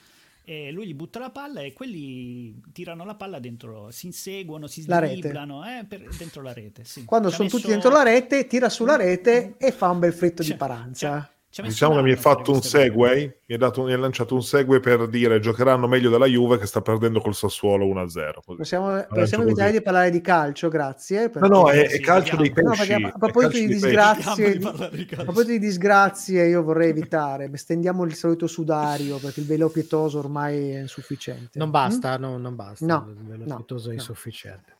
[0.45, 4.81] E lui gli butta la palla e quelli tirano la palla dentro, si inseguono, si
[4.81, 5.85] sdriblano eh,
[6.17, 6.83] dentro la rete.
[6.85, 7.05] sì.
[7.05, 10.41] Quando sono tutti messo- dentro la rete, tira sulla rete e fa un bel fritto
[10.41, 11.31] di Cioè, paranza.
[11.57, 12.69] Ha Diciamo che mi hai anno a fare fatto un cose.
[12.69, 16.59] segue, mi hai, dato, mi hai lanciato un segue per dire giocheranno meglio della Juve
[16.59, 18.33] che sta perdendo col Sassuolo 1-0.
[18.45, 18.57] Così.
[18.57, 21.31] Possiamo, possiamo evitare di parlare di calcio, grazie.
[21.33, 22.53] No, no, è, è calcio dei.
[22.55, 22.87] No, pesci.
[22.87, 26.89] perché a, proposito di disgrazie, di di- parlare di a proposito di disgrazie, io vorrei
[26.89, 27.49] evitare.
[27.57, 31.57] Stendiamo il solito sudario perché il velo pietoso ormai è insufficiente.
[31.57, 32.85] Non basta, no, non basta.
[32.85, 33.95] No, il velo no, pietoso è no.
[33.95, 34.77] insufficiente.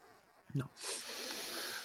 [0.56, 0.62] Mm?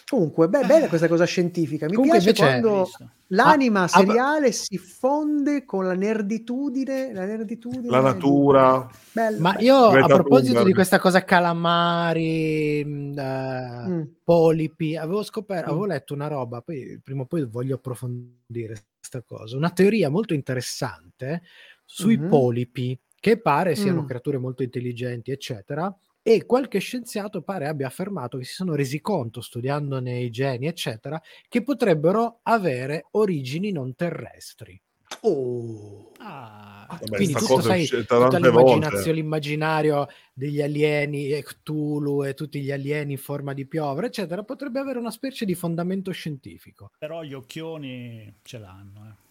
[0.08, 1.86] Comunque, beh, bella questa cosa scientifica.
[1.88, 2.90] Mi Comunque piace quando
[3.28, 7.12] l'anima Ah, ah, seriale si fonde con la nerditudine.
[7.12, 8.88] La, nerditudine La natura.
[9.10, 9.58] Bello, Ma bello.
[9.58, 10.66] io a Greta proposito Thunberg.
[10.66, 14.14] di questa cosa calamari, mh, eh, Mm.
[14.22, 15.72] polipi, avevo scoperto, Mm.
[15.72, 20.34] avevo letto una roba, poi prima o poi voglio approfondire questa cosa, una teoria molto
[20.34, 21.42] interessante
[21.84, 22.26] sui Mhm.
[22.26, 24.06] polipi che pare siano Mm.
[24.06, 25.94] creature molto intelligenti, eccetera.
[26.26, 31.20] E qualche scienziato pare abbia affermato che si sono resi conto, studiandone i geni, eccetera,
[31.48, 34.80] che potrebbero avere origini non terrestri.
[35.20, 36.12] Oh.
[36.18, 39.12] Ah, Vabbè, Quindi tutto, sai, tutta l'immaginazione, volte.
[39.12, 44.80] l'immaginario degli alieni e Cthulhu e tutti gli alieni in forma di piovra, eccetera, potrebbe
[44.80, 46.90] avere una specie di fondamento scientifico.
[46.98, 49.08] però gli occhioni ce l'hanno.
[49.10, 49.22] Eh.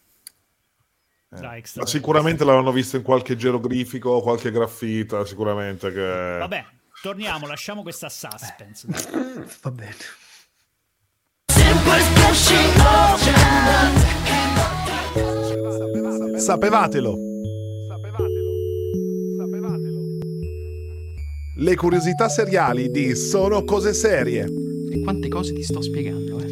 [1.35, 6.37] Eh, sicuramente l'avranno visto in qualche geroglifico, qualche graffita, sicuramente che...
[6.37, 6.65] Vabbè,
[7.03, 8.87] torniamo, lasciamo questa suspense.
[8.87, 9.43] dai.
[9.61, 9.95] Va bene.
[16.37, 17.15] Sapevatelo.
[21.57, 24.45] Le curiosità seriali di Sono cose serie.
[24.89, 26.51] E quante cose ti sto spiegando, eh?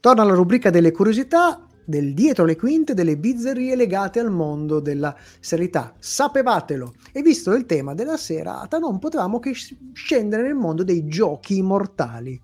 [0.00, 5.16] Torna alla rubrica delle curiosità del dietro le quinte delle bizzarrie legate al mondo della
[5.40, 5.94] serietà.
[5.98, 6.94] Sapevatelo!
[7.12, 9.52] E visto il tema della serata, non potevamo che
[9.92, 12.40] scendere nel mondo dei giochi immortali.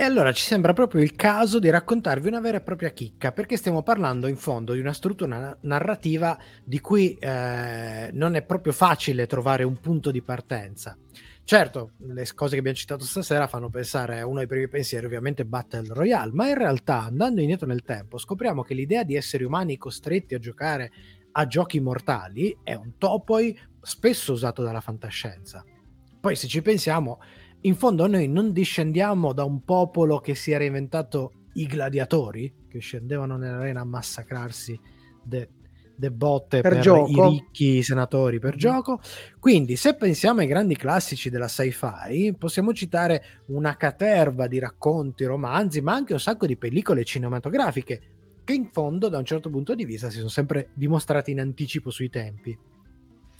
[0.00, 3.56] E allora ci sembra proprio il caso di raccontarvi una vera e propria chicca, perché
[3.56, 9.26] stiamo parlando in fondo di una struttura narrativa di cui eh, non è proprio facile
[9.26, 10.96] trovare un punto di partenza.
[11.48, 15.46] Certo, le cose che abbiamo citato stasera fanno pensare a uno dei primi pensieri, ovviamente
[15.46, 19.78] Battle Royale, ma in realtà andando indietro nel tempo scopriamo che l'idea di esseri umani
[19.78, 20.92] costretti a giocare
[21.32, 25.64] a giochi mortali è un topoi spesso usato dalla fantascienza.
[26.20, 27.18] Poi se ci pensiamo,
[27.62, 32.80] in fondo noi non discendiamo da un popolo che si era inventato i gladiatori, che
[32.80, 34.78] scendevano nell'arena a massacrarsi
[35.24, 35.48] de,
[35.98, 37.26] de botte Per per, gioco.
[37.26, 39.00] i ricchi senatori per gioco.
[39.40, 45.80] Quindi se pensiamo ai grandi classici della sci-fi, possiamo citare una caterva di racconti, romanzi,
[45.80, 48.00] ma anche un sacco di pellicole cinematografiche
[48.44, 51.90] che in fondo da un certo punto di vista si sono sempre dimostrati in anticipo
[51.90, 52.56] sui tempi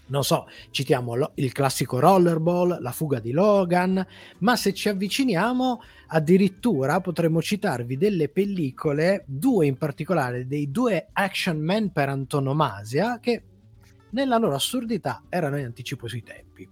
[0.09, 4.05] non so, citiamo lo- il classico Rollerball, la fuga di Logan,
[4.39, 11.59] ma se ci avviciniamo addirittura potremmo citarvi delle pellicole, due in particolare, dei due action
[11.59, 13.43] man per antonomasia, che
[14.11, 16.69] nella loro assurdità erano in anticipo sui tempi.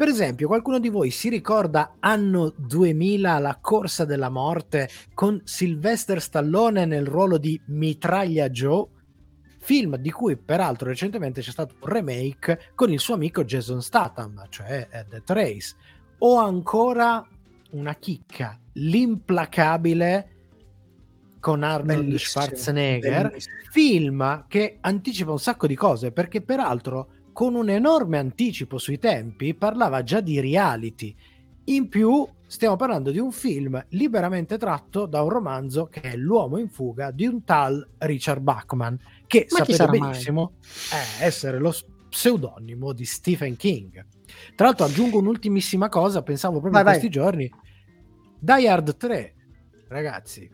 [0.00, 6.22] Per esempio, qualcuno di voi si ricorda anno 2000 la corsa della morte con Sylvester
[6.22, 8.86] Stallone nel ruolo di Mitraglia Joe?
[9.70, 14.44] Film di cui peraltro recentemente c'è stato un remake con il suo amico Jason Statham,
[14.48, 15.76] cioè eh, Death Race,
[16.18, 17.24] o ancora
[17.70, 20.30] una chicca, l'implacabile
[21.38, 23.54] con Arnold Bellissimo, Schwarzenegger, bellissimo.
[23.70, 29.54] film che anticipa un sacco di cose perché peraltro con un enorme anticipo sui tempi
[29.54, 31.14] parlava già di reality.
[31.66, 36.58] In più stiamo parlando di un film liberamente tratto da un romanzo che è L'uomo
[36.58, 38.98] in fuga di un tal Richard Bachman,
[39.28, 40.00] che Ma sapete sarà mai?
[40.00, 40.54] benissimo
[41.20, 41.72] è essere lo
[42.08, 44.04] pseudonimo di Stephen King.
[44.56, 46.98] Tra l'altro aggiungo un'ultimissima cosa, pensavo proprio Vai, in vai.
[46.98, 47.50] questi giorni.
[48.40, 49.34] Die Hard 3,
[49.88, 50.50] ragazzi,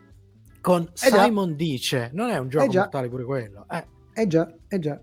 [0.61, 1.23] con Eh già.
[1.23, 2.81] Simon Dice, non è un gioco Eh già.
[2.81, 3.65] mortale pure quello.
[3.71, 3.85] Eh,
[4.19, 4.99] Eh già, eh già.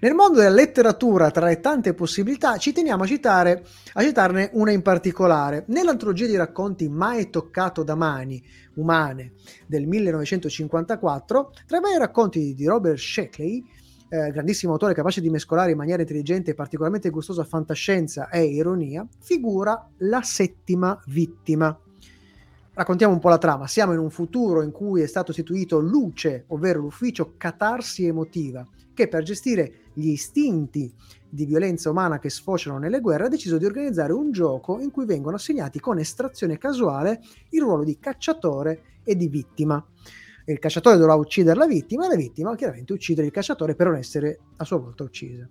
[0.00, 3.64] Nel mondo della letteratura, tra le tante possibilità, ci teniamo a, citare,
[3.94, 5.64] a citarne una in particolare.
[5.68, 8.44] Nell'antologia di racconti Mai toccato da mani
[8.74, 9.32] umane
[9.66, 13.64] del 1954, tra i vari racconti di Robert Sheckley,
[14.10, 19.08] eh, grandissimo autore capace di mescolare in maniera intelligente e particolarmente gustosa fantascienza e ironia,
[19.18, 21.74] figura la settima vittima.
[22.78, 23.66] Raccontiamo un po' la trama.
[23.66, 28.64] Siamo in un futuro in cui è stato istituito Luce, ovvero l'ufficio catarsi emotiva,
[28.94, 30.94] che per gestire gli istinti
[31.28, 35.06] di violenza umana che sfociano nelle guerre ha deciso di organizzare un gioco in cui
[35.06, 37.20] vengono assegnati con estrazione casuale
[37.50, 39.84] il ruolo di cacciatore e di vittima.
[40.44, 43.96] Il cacciatore dovrà uccidere la vittima e la vittima chiaramente uccidere il cacciatore per non
[43.96, 45.48] essere a sua volta uccisa.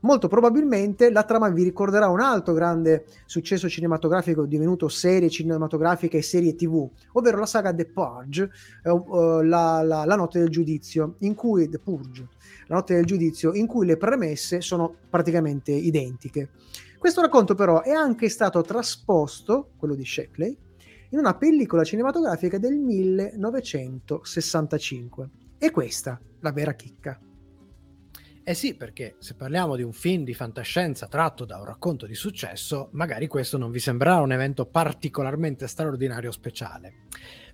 [0.00, 6.22] Molto probabilmente la trama vi ricorderà un altro grande successo cinematografico divenuto serie cinematografiche e
[6.22, 8.48] serie tv, ovvero la saga The Purge,
[8.84, 12.28] eh, eh, la, la- la notte del giudizio, in cui The Purge,
[12.68, 16.50] la notte del giudizio, in cui le premesse sono praticamente identiche.
[16.98, 20.56] Questo racconto però è anche stato trasposto, quello di Sheckley,
[21.10, 25.28] in una pellicola cinematografica del 1965.
[25.58, 27.18] E questa la vera chicca.
[28.48, 32.14] Eh sì, perché se parliamo di un film di fantascienza tratto da un racconto di
[32.14, 37.08] successo, magari questo non vi sembrerà un evento particolarmente straordinario o speciale.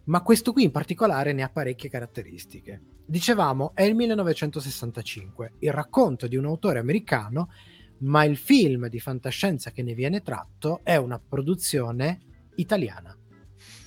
[0.05, 2.81] Ma questo qui in particolare ne ha parecchie caratteristiche.
[3.05, 7.51] Dicevamo, è il 1965, il racconto di un autore americano,
[8.03, 12.21] ma il film di fantascienza che ne viene tratto è una produzione
[12.55, 13.19] italiana.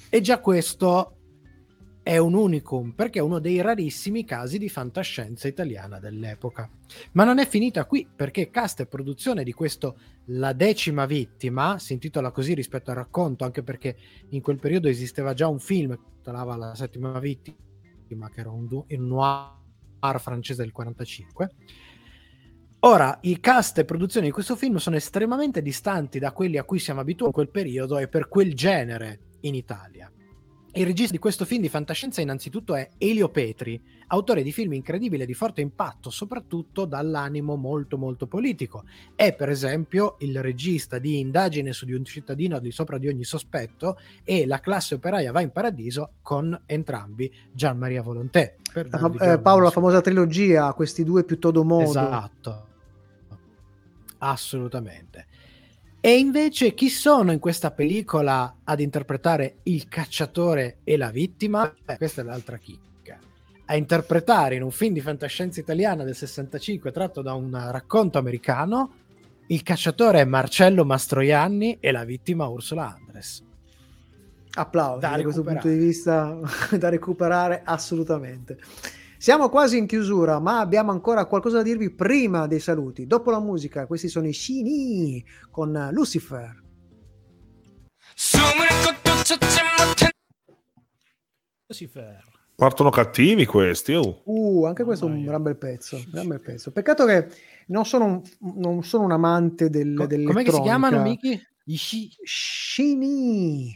[0.09, 1.16] E già questo
[2.07, 6.69] è un unicum perché è uno dei rarissimi casi di fantascienza italiana dell'epoca.
[7.11, 9.97] Ma non è finita qui perché cast e produzione di questo
[10.27, 13.97] La decima vittima, si intitola così rispetto al racconto, anche perché
[14.29, 18.67] in quel periodo esisteva già un film che titolava La settima vittima che era un,
[18.67, 21.51] du- un noir francese del 45.
[22.79, 26.79] Ora, i cast e produzioni di questo film sono estremamente distanti da quelli a cui
[26.79, 30.09] siamo abituati in quel periodo e per quel genere in Italia.
[30.77, 35.23] Il regista di questo film di fantascienza innanzitutto è Elio Petri, autore di film incredibili
[35.23, 38.83] e di forte impatto, soprattutto dall'animo molto molto politico.
[39.15, 43.23] È per esempio il regista di Indagine su di un cittadino di sopra di ogni
[43.23, 48.57] sospetto e La classe operaia va in paradiso con entrambi Gian Maria Volonté.
[48.71, 51.89] per La eh, Paolo, la famosa trilogia, questi due più todo modo.
[51.89, 52.67] Esatto.
[54.19, 55.26] Assolutamente.
[56.07, 61.69] E invece chi sono in questa pellicola ad interpretare il cacciatore e la vittima?
[61.85, 63.19] Eh, questa è l'altra chicca.
[63.65, 68.93] A interpretare in un film di fantascienza italiana del 65 tratto da un racconto americano,
[69.47, 73.43] il cacciatore è Marcello Mastroianni e la vittima Ursula Andres.
[74.53, 76.39] Applausi Da da, questo punto di vista
[76.79, 78.57] da recuperare assolutamente.
[79.19, 83.07] Siamo quasi in chiusura, ma abbiamo ancora qualcosa da dirvi prima dei saluti.
[83.07, 86.63] Dopo la musica, questi sono i Shini con Lucifer.
[91.67, 92.23] Lucifer.
[92.55, 93.93] Partono cattivi questi.
[93.93, 94.21] oh.
[94.25, 96.71] Uh, anche questo è un gran bel pezzo, un gran bel pezzo.
[96.71, 97.27] Peccato che
[97.67, 98.21] non sono un,
[98.55, 100.51] non sono un amante del, Co- dell'elettronica.
[100.51, 101.39] che si chiamano, Miki?
[101.65, 103.75] I sci- Shini.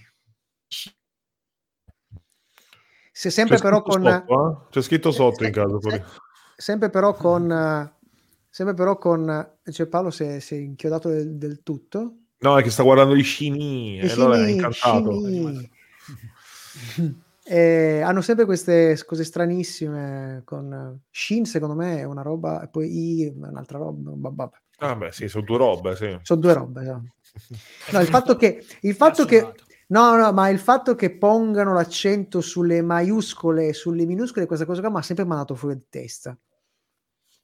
[3.22, 4.69] Se sempre però con sotto, eh?
[4.72, 5.78] C'è scritto sotto in caso.
[5.78, 6.01] poi.
[6.57, 7.93] sempre però con eh,
[8.49, 12.63] sempre però con cioè Paolo si è, si è inchiodato del, del tutto No, è
[12.63, 13.99] che sta guardando gli scini.
[13.99, 15.22] E allora è incantato.
[17.43, 22.95] Eh, hanno sempre queste cose stranissime con Shin secondo me è una roba e poi
[22.95, 24.57] I è un'altra roba vabbè.
[24.78, 26.17] Ah, beh, sì, sono due robe, sì.
[26.22, 27.03] sono due robe no,
[27.91, 29.53] No, il fatto che il fatto che
[29.92, 34.82] no no ma il fatto che pongano l'accento sulle maiuscole e sulle minuscole questa cosa
[34.82, 36.38] qua mi ha sempre mandato fuori di testa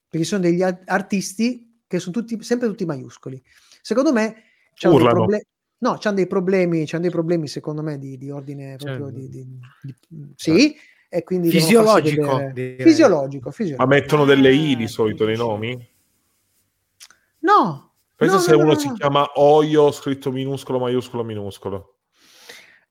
[0.09, 3.41] perché sono degli artisti che sono tutti sempre tutti maiuscoli
[3.81, 4.43] secondo me
[4.73, 5.47] c'hanno dei, proble-
[5.79, 9.47] no, c'hanno dei problemi c'hanno dei problemi secondo me di, di ordine proprio di, di-
[9.81, 10.75] di- sì
[11.09, 12.51] e quindi Fisiologico, vedere.
[12.53, 12.81] direi.
[12.85, 15.89] fisiologico Ma fisiologico mettono delle I di solito nei nomi?
[17.39, 18.93] no Pensa no, se no, no, uno no, si no.
[18.95, 21.96] chiama Oio scritto minuscolo, maiuscolo, minuscolo.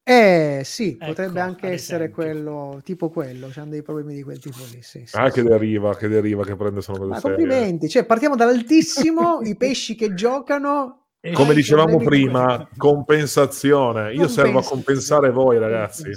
[0.08, 4.60] Eh sì, Ecco, potrebbe anche essere quello, tipo quello, c'hanno dei problemi di quel tipo
[4.70, 5.40] lì, sì, sì, Ah, sì.
[5.40, 7.36] che deriva, che deriva, che prende sono cose Ma serie.
[7.36, 11.06] complimenti, cioè partiamo dall'altissimo, i pesci che giocano.
[11.32, 14.14] Come ai dicevamo prima, compensazione.
[14.14, 16.08] Io servo a compensare voi, ragazzi.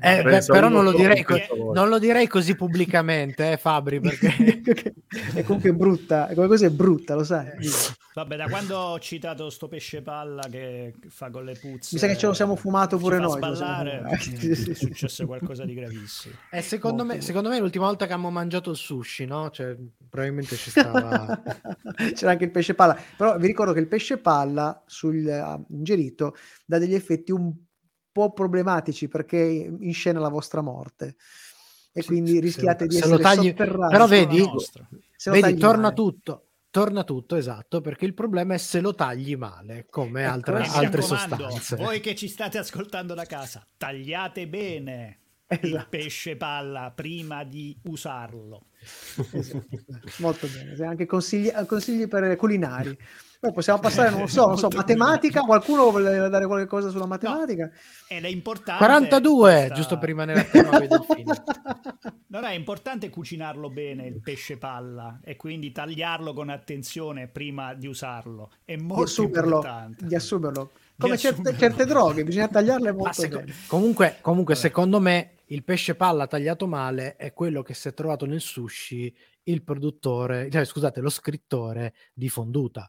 [0.00, 1.36] Eh, beh, però non lo, solo direi co-
[1.74, 4.94] non lo direi così pubblicamente, eh, Fabri, perché
[5.36, 7.50] E comunque è brutta, e come cosa è brutta, lo sai.
[8.14, 11.90] Vabbè, da quando ho citato sto pesce palla che fa con le puzze.
[11.92, 13.40] Mi sa che ce lo siamo fumato pure noi,
[14.20, 16.34] sì, è successo qualcosa di gravissimo.
[16.50, 19.50] Eh, secondo, me, secondo me l'ultima volta che abbiamo mangiato il sushi, no?
[19.50, 19.74] Cioè,
[20.10, 21.42] probabilmente ci stava...
[22.14, 26.36] C'era anche il pesce palla, però vi ricordo che il pesce palla sul ah, ingerito
[26.66, 27.50] dà degli effetti un
[28.12, 31.16] po' problematici perché inscena la vostra morte
[31.94, 34.44] e quindi rischiate di se essere lo tagli- però vedi,
[35.16, 35.94] Se lo vedi torna male.
[35.94, 36.46] tutto.
[36.72, 40.68] Torna tutto, esatto, perché il problema è se lo tagli male, come Ecco, altre, Mi
[40.68, 41.76] altre sostanze.
[41.76, 45.18] Voi che ci state ascoltando da casa, tagliate bene
[45.48, 45.86] il Esatto.
[45.90, 48.68] pesce palla prima di usarlo.
[49.32, 49.68] Esatto.
[50.20, 52.96] Molto bene, anche consigli, consigli per culinari.
[53.42, 55.40] Poi possiamo passare, non lo so, non so, matematica.
[55.40, 57.68] Qualcuno vuole dare qualche cosa sulla matematica?
[58.06, 61.24] Ed è importante 42, questa- giusto per rimanere a tema delfini.
[62.32, 67.88] Non è importante cucinarlo bene il pesce palla e quindi tagliarlo con attenzione prima di
[67.88, 68.52] usarlo.
[68.64, 70.06] È molto assumerlo, importante.
[70.06, 70.70] di assumerlo.
[70.96, 73.52] Come certe, certe droghe, bisogna tagliarle molto seco- bene.
[73.66, 78.24] Comunque, comunque secondo me, il pesce palla tagliato male è quello che si è trovato
[78.24, 79.12] nel sushi
[79.42, 82.88] il produttore, cioè, scusate, lo scrittore di Fonduta.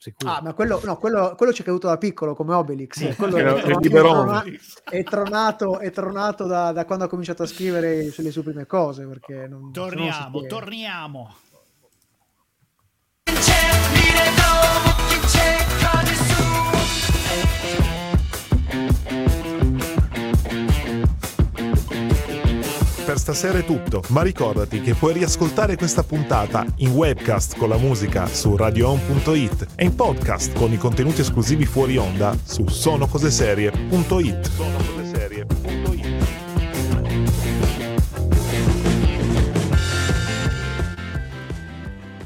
[0.00, 0.30] Sicuro.
[0.30, 2.96] Ah, ma quello, no, quello, quello ci è caduto da piccolo come Obelix.
[2.98, 3.14] Sì.
[3.16, 4.12] Quello Era è, il tron- è biberon.
[4.12, 4.44] trona-
[4.84, 9.04] è tronato, è tronato da, da quando ha cominciato a scrivere sulle sue prime cose.
[9.06, 10.40] Perché non, no non Torniamo,
[23.18, 27.76] Per stasera è tutto, ma ricordati che puoi riascoltare questa puntata in webcast con la
[27.76, 34.50] musica su radioon.it e in podcast con i contenuti esclusivi fuori onda su sonocoseserie.it.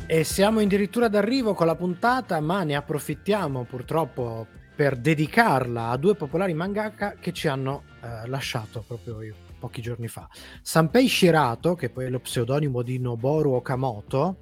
[0.05, 6.15] E siamo addirittura d'arrivo con la puntata, ma ne approfittiamo purtroppo per dedicarla a due
[6.15, 10.29] popolari mangaka che ci hanno eh, lasciato proprio io, pochi giorni fa.
[10.61, 14.37] Sanpei Shirato, che poi è lo pseudonimo di Noboru Okamoto,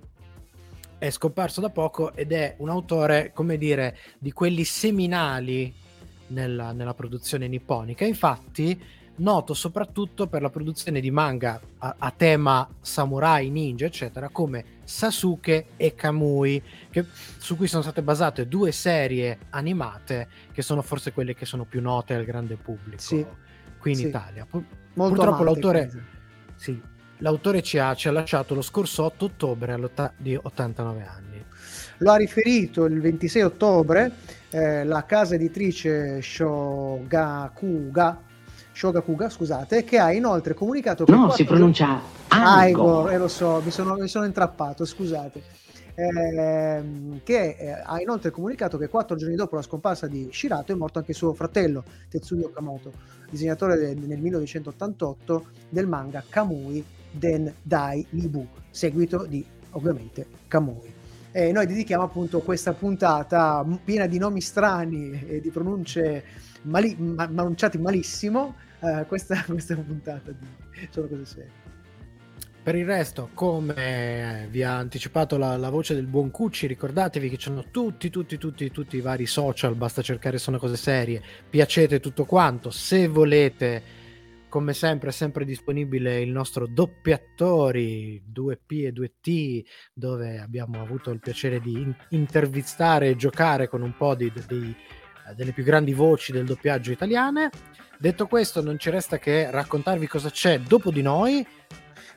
[0.96, 5.72] è scomparso da poco ed è un autore, come dire, di quelli seminali
[6.28, 8.06] nella, nella produzione nipponica.
[8.06, 8.82] Infatti,
[9.16, 15.66] noto soprattutto per la produzione di manga a, a, tema samurai, ninja, eccetera, come Sasuke
[15.76, 17.04] e Kamui, che,
[17.36, 21.82] su cui sono state basate due serie animate che sono forse quelle che sono più
[21.82, 23.24] note al grande pubblico Sì.
[23.78, 24.06] qui in Sì.
[24.06, 24.46] Italia.
[24.94, 25.90] Molto purtroppo l'autore,
[26.56, 26.80] sì,
[27.18, 31.44] l'autore ci, ha, ci ha lasciato lo scorso 8 ottobre all'otta- di 89 anni.
[31.98, 34.12] Lo ha riferito il 26 ottobre
[34.50, 38.20] eh, la casa editrice Shogakuga,
[38.72, 43.12] Shogakuga, scusate, che ha inoltre comunicato che No, si pronuncia Aigor, Aigor.
[43.12, 45.42] eh, lo so, mi sono, mi sono intrappato, scusate.
[46.00, 50.74] Ehm, che eh, ha inoltre comunicato che quattro giorni dopo la scomparsa di Shirato è
[50.74, 52.92] morto anche suo fratello Tetsuya Okamoto,
[53.28, 60.94] disegnatore de- nel 1988 del manga Kamui Den Dai Libu, seguito di ovviamente Kamui.
[61.32, 66.24] E noi dedichiamo appunto questa puntata piena di nomi strani e di pronunce
[66.62, 67.28] mali- ma-
[67.78, 68.54] malissimo.
[68.80, 70.46] eh, questa, questa puntata di
[70.88, 71.59] Sono cose serie.
[72.62, 77.38] Per il resto, come vi ha anticipato la, la voce del buon Cucci, ricordatevi che
[77.38, 82.00] ci sono tutti, tutti, tutti, tutti i vari social, basta cercare Sono cose serie, piacete
[82.00, 83.82] tutto quanto, se volete,
[84.50, 91.18] come sempre è sempre disponibile il nostro doppiatori 2P e 2T, dove abbiamo avuto il
[91.18, 94.76] piacere di in- intervistare e giocare con un po' di, di-
[95.30, 97.48] eh, delle più grandi voci del doppiaggio italiane.
[97.98, 101.46] Detto questo, non ci resta che raccontarvi cosa c'è dopo di noi.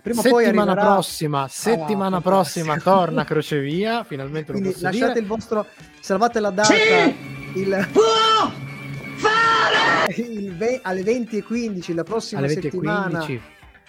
[0.03, 4.83] Prima o poi settimana arriverà- prossima, settimana Ah, prossima torna Crocevia, finalmente lo Quindi posso
[4.85, 5.19] lasciate dire.
[5.21, 5.65] il vostro,
[6.01, 6.73] salvate la data
[7.53, 7.87] il,
[10.17, 13.41] il ve- alle 20.15 la prossima Alle 20 e settimana 15.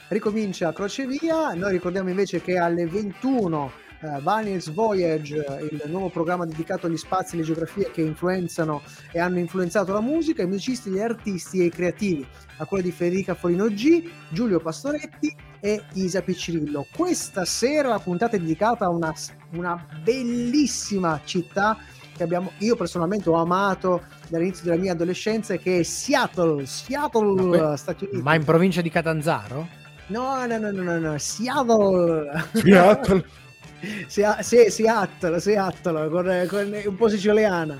[0.09, 1.53] ricomincia Crocevia.
[1.55, 7.35] Noi ricordiamo invece che alle 21 eh, Vanils Voyage, il nuovo programma dedicato agli spazi
[7.35, 11.65] e alle geografie che influenzano e hanno influenzato la musica, i musicisti, gli artisti e
[11.65, 12.25] i creativi,
[12.59, 15.35] a quella di Federica Folino G, Giulio Pastoretti
[15.65, 16.87] e Isa Piccirillo.
[16.95, 19.15] Questa sera la puntata è dedicata a una,
[19.53, 21.79] una bellissima città
[22.15, 27.69] che abbiamo, io personalmente ho amato dall'inizio della mia adolescenza, che è Seattle, Seattle, Ma
[27.69, 28.23] que- Stati Uniti.
[28.23, 29.67] Ma in provincia di Catanzaro?
[30.09, 32.45] No, no, no, no, no, no, Seattle.
[32.53, 33.25] Seattle.
[34.07, 37.79] Sea- sì, Seattle, Seattle, con, con un po' siciliana.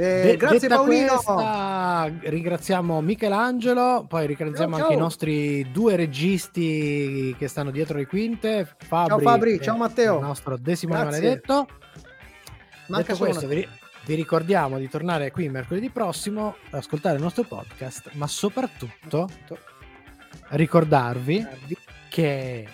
[0.00, 1.06] Eh, De- grazie Paolino.
[1.08, 8.06] questa, ringraziamo Michelangelo, poi ringraziamo Ciao, anche i nostri due registi che stanno dietro le
[8.06, 8.76] quinte.
[8.78, 10.18] Fabri Ciao Fabri, ciao Matteo.
[10.20, 11.66] Il nostro decimo maledetto.
[12.86, 13.66] Manca Detto questo, vi,
[14.06, 19.28] vi ricordiamo di tornare qui mercoledì prossimo ad ascoltare il nostro podcast, ma soprattutto
[20.50, 21.44] ricordarvi
[22.08, 22.68] che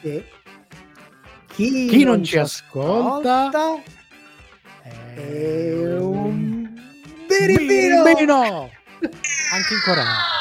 [1.47, 3.51] chi, chi non ci ascolta
[4.83, 6.64] è un
[7.29, 8.71] birimbino.
[9.53, 10.34] anche in Corea.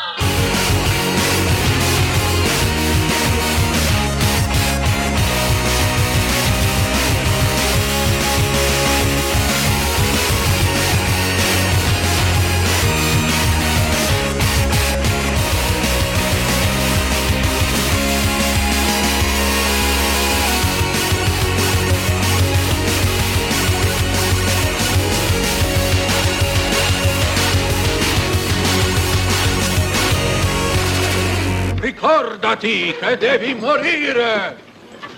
[32.57, 34.57] Che devi morire!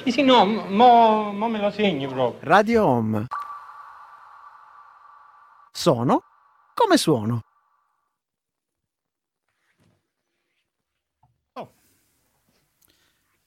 [0.03, 2.39] Sì, sì, no, mo, mo me lo segni proprio.
[2.47, 3.25] Radio Home.
[5.71, 6.23] Sono
[6.73, 7.41] come suono.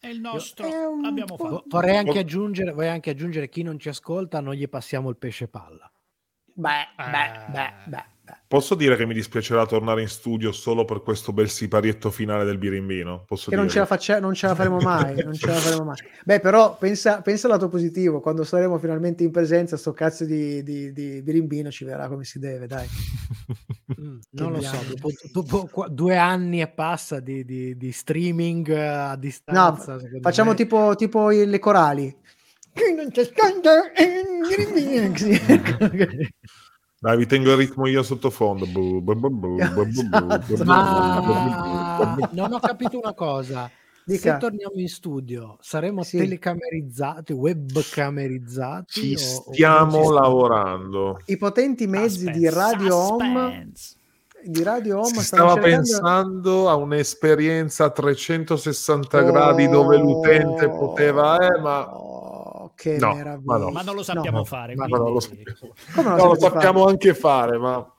[0.00, 0.66] È il nostro.
[0.90, 1.64] Un Abbiamo fatto.
[1.66, 5.48] Vorrei anche, aggiungere, vorrei anche aggiungere chi non ci ascolta, non gli passiamo il pesce
[5.48, 5.90] palla.
[5.90, 6.50] Eh.
[6.54, 8.04] beh, beh, beh, beh.
[8.48, 12.56] Posso dire che mi dispiacerà tornare in studio solo per questo bel siparietto finale del
[12.56, 13.24] birimbino?
[13.26, 15.84] Posso Che non ce, la faccia- non ce la faremo mai, non ce la faremo
[15.84, 15.96] mai.
[16.24, 20.62] Beh, però pensa, pensa al lato positivo, quando saremo finalmente in presenza, sto cazzo di,
[20.62, 22.86] di, di birimbino ci verrà come si deve, dai.
[24.00, 28.68] Mm, non lo so, dopo, dopo qua- due anni e passa di, di- di streaming
[28.70, 32.16] eh, a No, distanza, secondo facciamo me- tipo, tipo le corali.
[32.72, 33.82] Chi non ci ascolta
[37.00, 38.66] Dai, vi tengo il ritmo io sottofondo.
[40.64, 41.20] Ma
[42.32, 43.70] non ho capito una cosa.
[44.04, 44.32] Dica.
[44.32, 46.16] Se torniamo in studio, saremo sì.
[46.16, 48.86] telecamerizzati, webcamerizzati?
[48.86, 50.10] Ci stiamo o...
[50.10, 51.20] lavorando.
[51.26, 52.38] I potenti mezzi Suspense.
[52.38, 53.70] di Radio Home
[54.42, 55.76] di Radio Home stava cercando...
[55.76, 61.90] pensando a un'esperienza a 360 oh, gradi dove l'utente poteva eh, ma
[62.78, 63.42] che No, meraviglia.
[63.44, 63.70] ma no.
[63.70, 64.44] Ma non lo sappiamo No.
[64.44, 64.76] fare.
[64.76, 65.58] ma quindi- non lo sappiamo.
[65.94, 66.90] Come lo sapete sappiamo fare?
[66.92, 67.94] anche fare, ma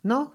[0.00, 0.32] No?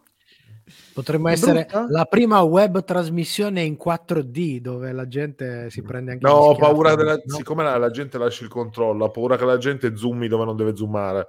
[0.93, 1.87] Potremmo essere brutto?
[1.89, 6.95] la prima web trasmissione in 4D dove la gente si prende anche no, ho paura
[6.95, 7.15] della...
[7.15, 7.35] no?
[7.35, 10.55] siccome la, la gente lascia il controllo, ho paura che la gente zoomi dove non
[10.55, 11.27] deve zoomare.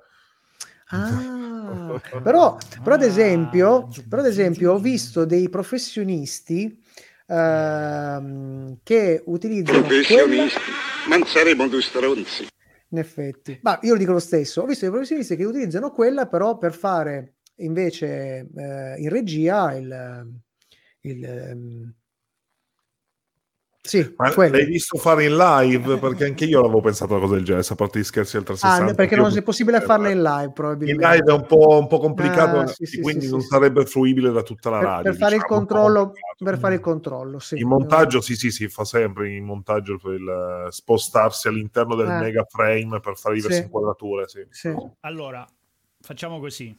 [0.90, 6.80] Ah, però, però ad esempio, però ad esempio ho visto dei professionisti
[7.26, 10.46] ehm, che utilizzano quella,
[11.08, 12.46] ma non saremo due stronzi.
[12.88, 16.26] in effetti, ma io lo dico lo stesso, ho visto dei professionisti che utilizzano quella
[16.26, 20.26] però per fare invece eh, in regia il,
[21.00, 21.94] il ehm,
[23.86, 24.56] sì, Ma quello.
[24.56, 25.98] l'hai visto fare in live?
[25.98, 28.42] Perché anche io l'avevo pensato a una cosa del genere, a parte gli scherzi al
[28.42, 28.94] Ah, 360.
[28.94, 31.06] perché Io- non è possibile farla in live In probabilmente.
[31.06, 33.84] live è un po', un po' complicato, Ah, sì, sì, quindi sì, non sì, sarebbe
[33.84, 35.02] fruibile da tutta la per, radio.
[35.10, 37.58] per fare il diciamo, po' controllo, per fare il controllo, sì.
[37.58, 42.08] In montaggio, sì, sì, si fa sempre in montaggio per il, eh, spostarsi all'interno del
[42.08, 42.18] Eh.
[42.20, 43.64] mega frame per fare diverse Sì.
[43.64, 44.28] inquadrature.
[44.28, 44.46] Sì.
[44.50, 44.74] Sì.
[45.00, 45.46] Allora,
[46.00, 46.74] facciamo così.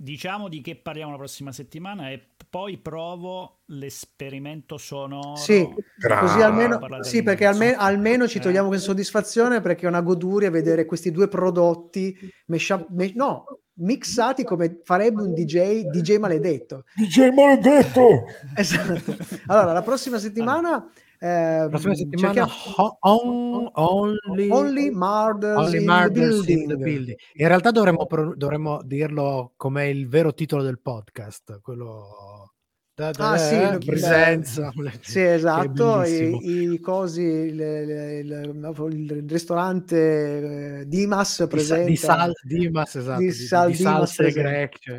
[0.00, 5.34] Diciamo di che parliamo la prossima settimana e poi provo l'esperimento sonoro.
[5.34, 5.68] Sì,
[5.98, 8.28] così almeno, sì, perché alme- almeno Eh.
[8.28, 13.44] ci togliamo questa soddisfazione perché è una goduria vedere questi due prodotti mesha- me- no,
[13.80, 16.84] mixati come farebbe un DJ, DJ maledetto.
[16.94, 18.24] DJ maledetto!
[18.54, 19.16] Esatto.
[19.48, 20.88] Allora, la prossima settimana,
[21.18, 22.46] eh, Prossima settimana
[22.76, 27.16] ho- on- only, Only Murders Only in Murders the in the Building.
[27.34, 28.06] In realtà dovremmo,
[28.36, 32.52] dovremmo dirlo come il vero titolo del podcast, quello
[32.94, 34.72] da, da- Ah, sì, eh, il- presenza.
[35.00, 42.32] Sì, esatto, i, i cosi, il, il- il ristorante eh, Dimas Di, presenta di Sal
[42.42, 44.78] Dimas, esatto, di di, Sal di Dimas salse greche.
[44.80, 44.98] cioè.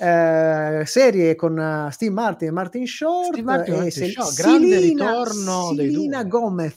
[0.00, 4.36] Eh, serie con eh, Steve Martin e Martin Short Steve Martin e Martin Sel- Short,
[4.36, 6.26] grande Selina- ritorno due.
[6.26, 6.76] Gomez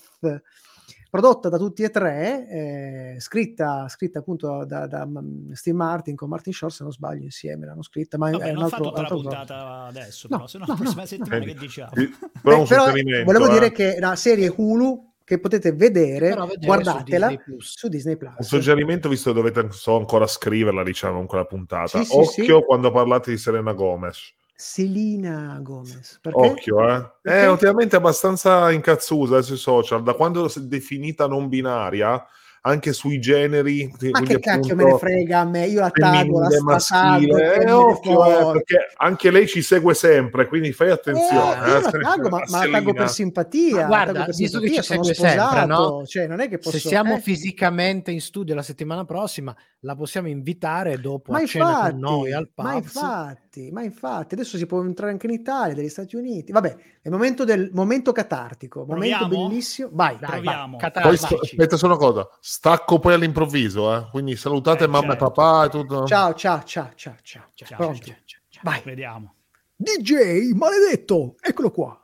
[1.09, 6.27] prodotta da tutti e tre eh, scritta, scritta appunto da, da, mm, Steve Martin con
[6.27, 8.89] Martin Short se non sbaglio insieme l'hanno scritta ma Vabbè, è un non fa altro,
[8.89, 11.07] tutta la altro puntata adesso, No, però, se no, no, la prossima no.
[11.07, 11.91] settimana Eh, che diciamo?
[11.93, 12.09] Però
[12.41, 13.51] Beh, un però suggerimento, volevo eh.
[13.53, 17.77] dire che è una serie Hulu che potete vedere, vedere guardatela su Disney Plus.
[17.77, 18.33] su Disney Plus.
[18.37, 22.03] Un suggerimento, visto che dovete so ancora scriverla, diciamo, in quella puntata.
[22.03, 22.65] Sì, Occhio sì.
[22.65, 24.33] quando parlate di Serena Gomez.
[24.55, 26.19] Selina Gomez.
[26.21, 26.39] Perché?
[26.39, 27.11] Occhio, eh.
[27.21, 27.41] Perché?
[27.41, 30.03] È ultimamente abbastanza incazzusa sui social.
[30.03, 32.23] Da quando si è definita non binaria,
[32.65, 33.91] anche sui generi.
[34.11, 35.67] Ma che cacchio me ne frega a me?
[35.67, 40.71] Io la tago, la che Eh, occhio, eh, perché anche lei ci segue sempre, quindi
[40.71, 41.67] fai Eh, attenzione.
[41.67, 41.81] io eh.
[41.81, 43.81] la tago, ma, ma la tago per simpatia.
[43.81, 46.05] Ma guarda, per visto che simpatia, ci segue sposato, sempre, no?
[46.05, 46.77] Cioè, non è che posso...
[46.77, 47.19] Se siamo eh.
[47.19, 51.99] fisicamente in studio la settimana prossima, la possiamo invitare dopo Ma a cena infatti, con
[51.99, 52.83] noi al ma pub.
[52.83, 56.53] infatti, ma infatti, adesso si può entrare anche in Italia, dagli Stati Uniti.
[56.53, 59.47] Vabbè, è il momento del momento catartico, momento Proviamo?
[59.49, 59.89] bellissimo.
[59.91, 60.77] Vai, Dai, Proviamo.
[60.77, 64.07] vai, Poi aspetta solo una cosa, stacco poi all'improvviso, eh.
[64.09, 65.25] quindi salutate Eh, mamma certo.
[65.25, 66.05] e papà e tutto.
[66.05, 67.43] Ciao, ciao, ciao, ciao, ciao.
[67.53, 68.15] Ciao, ciao, ciao,
[68.47, 68.61] ciao.
[68.63, 68.81] Vai.
[68.85, 69.33] Vediamo.
[69.75, 71.97] DJ maledetto, eccolo qua.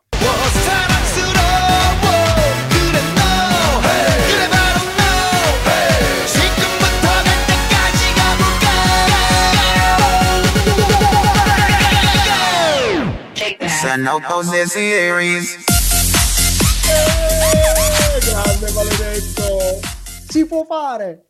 [13.80, 15.56] Sono cose series.
[20.28, 21.29] Si può fare.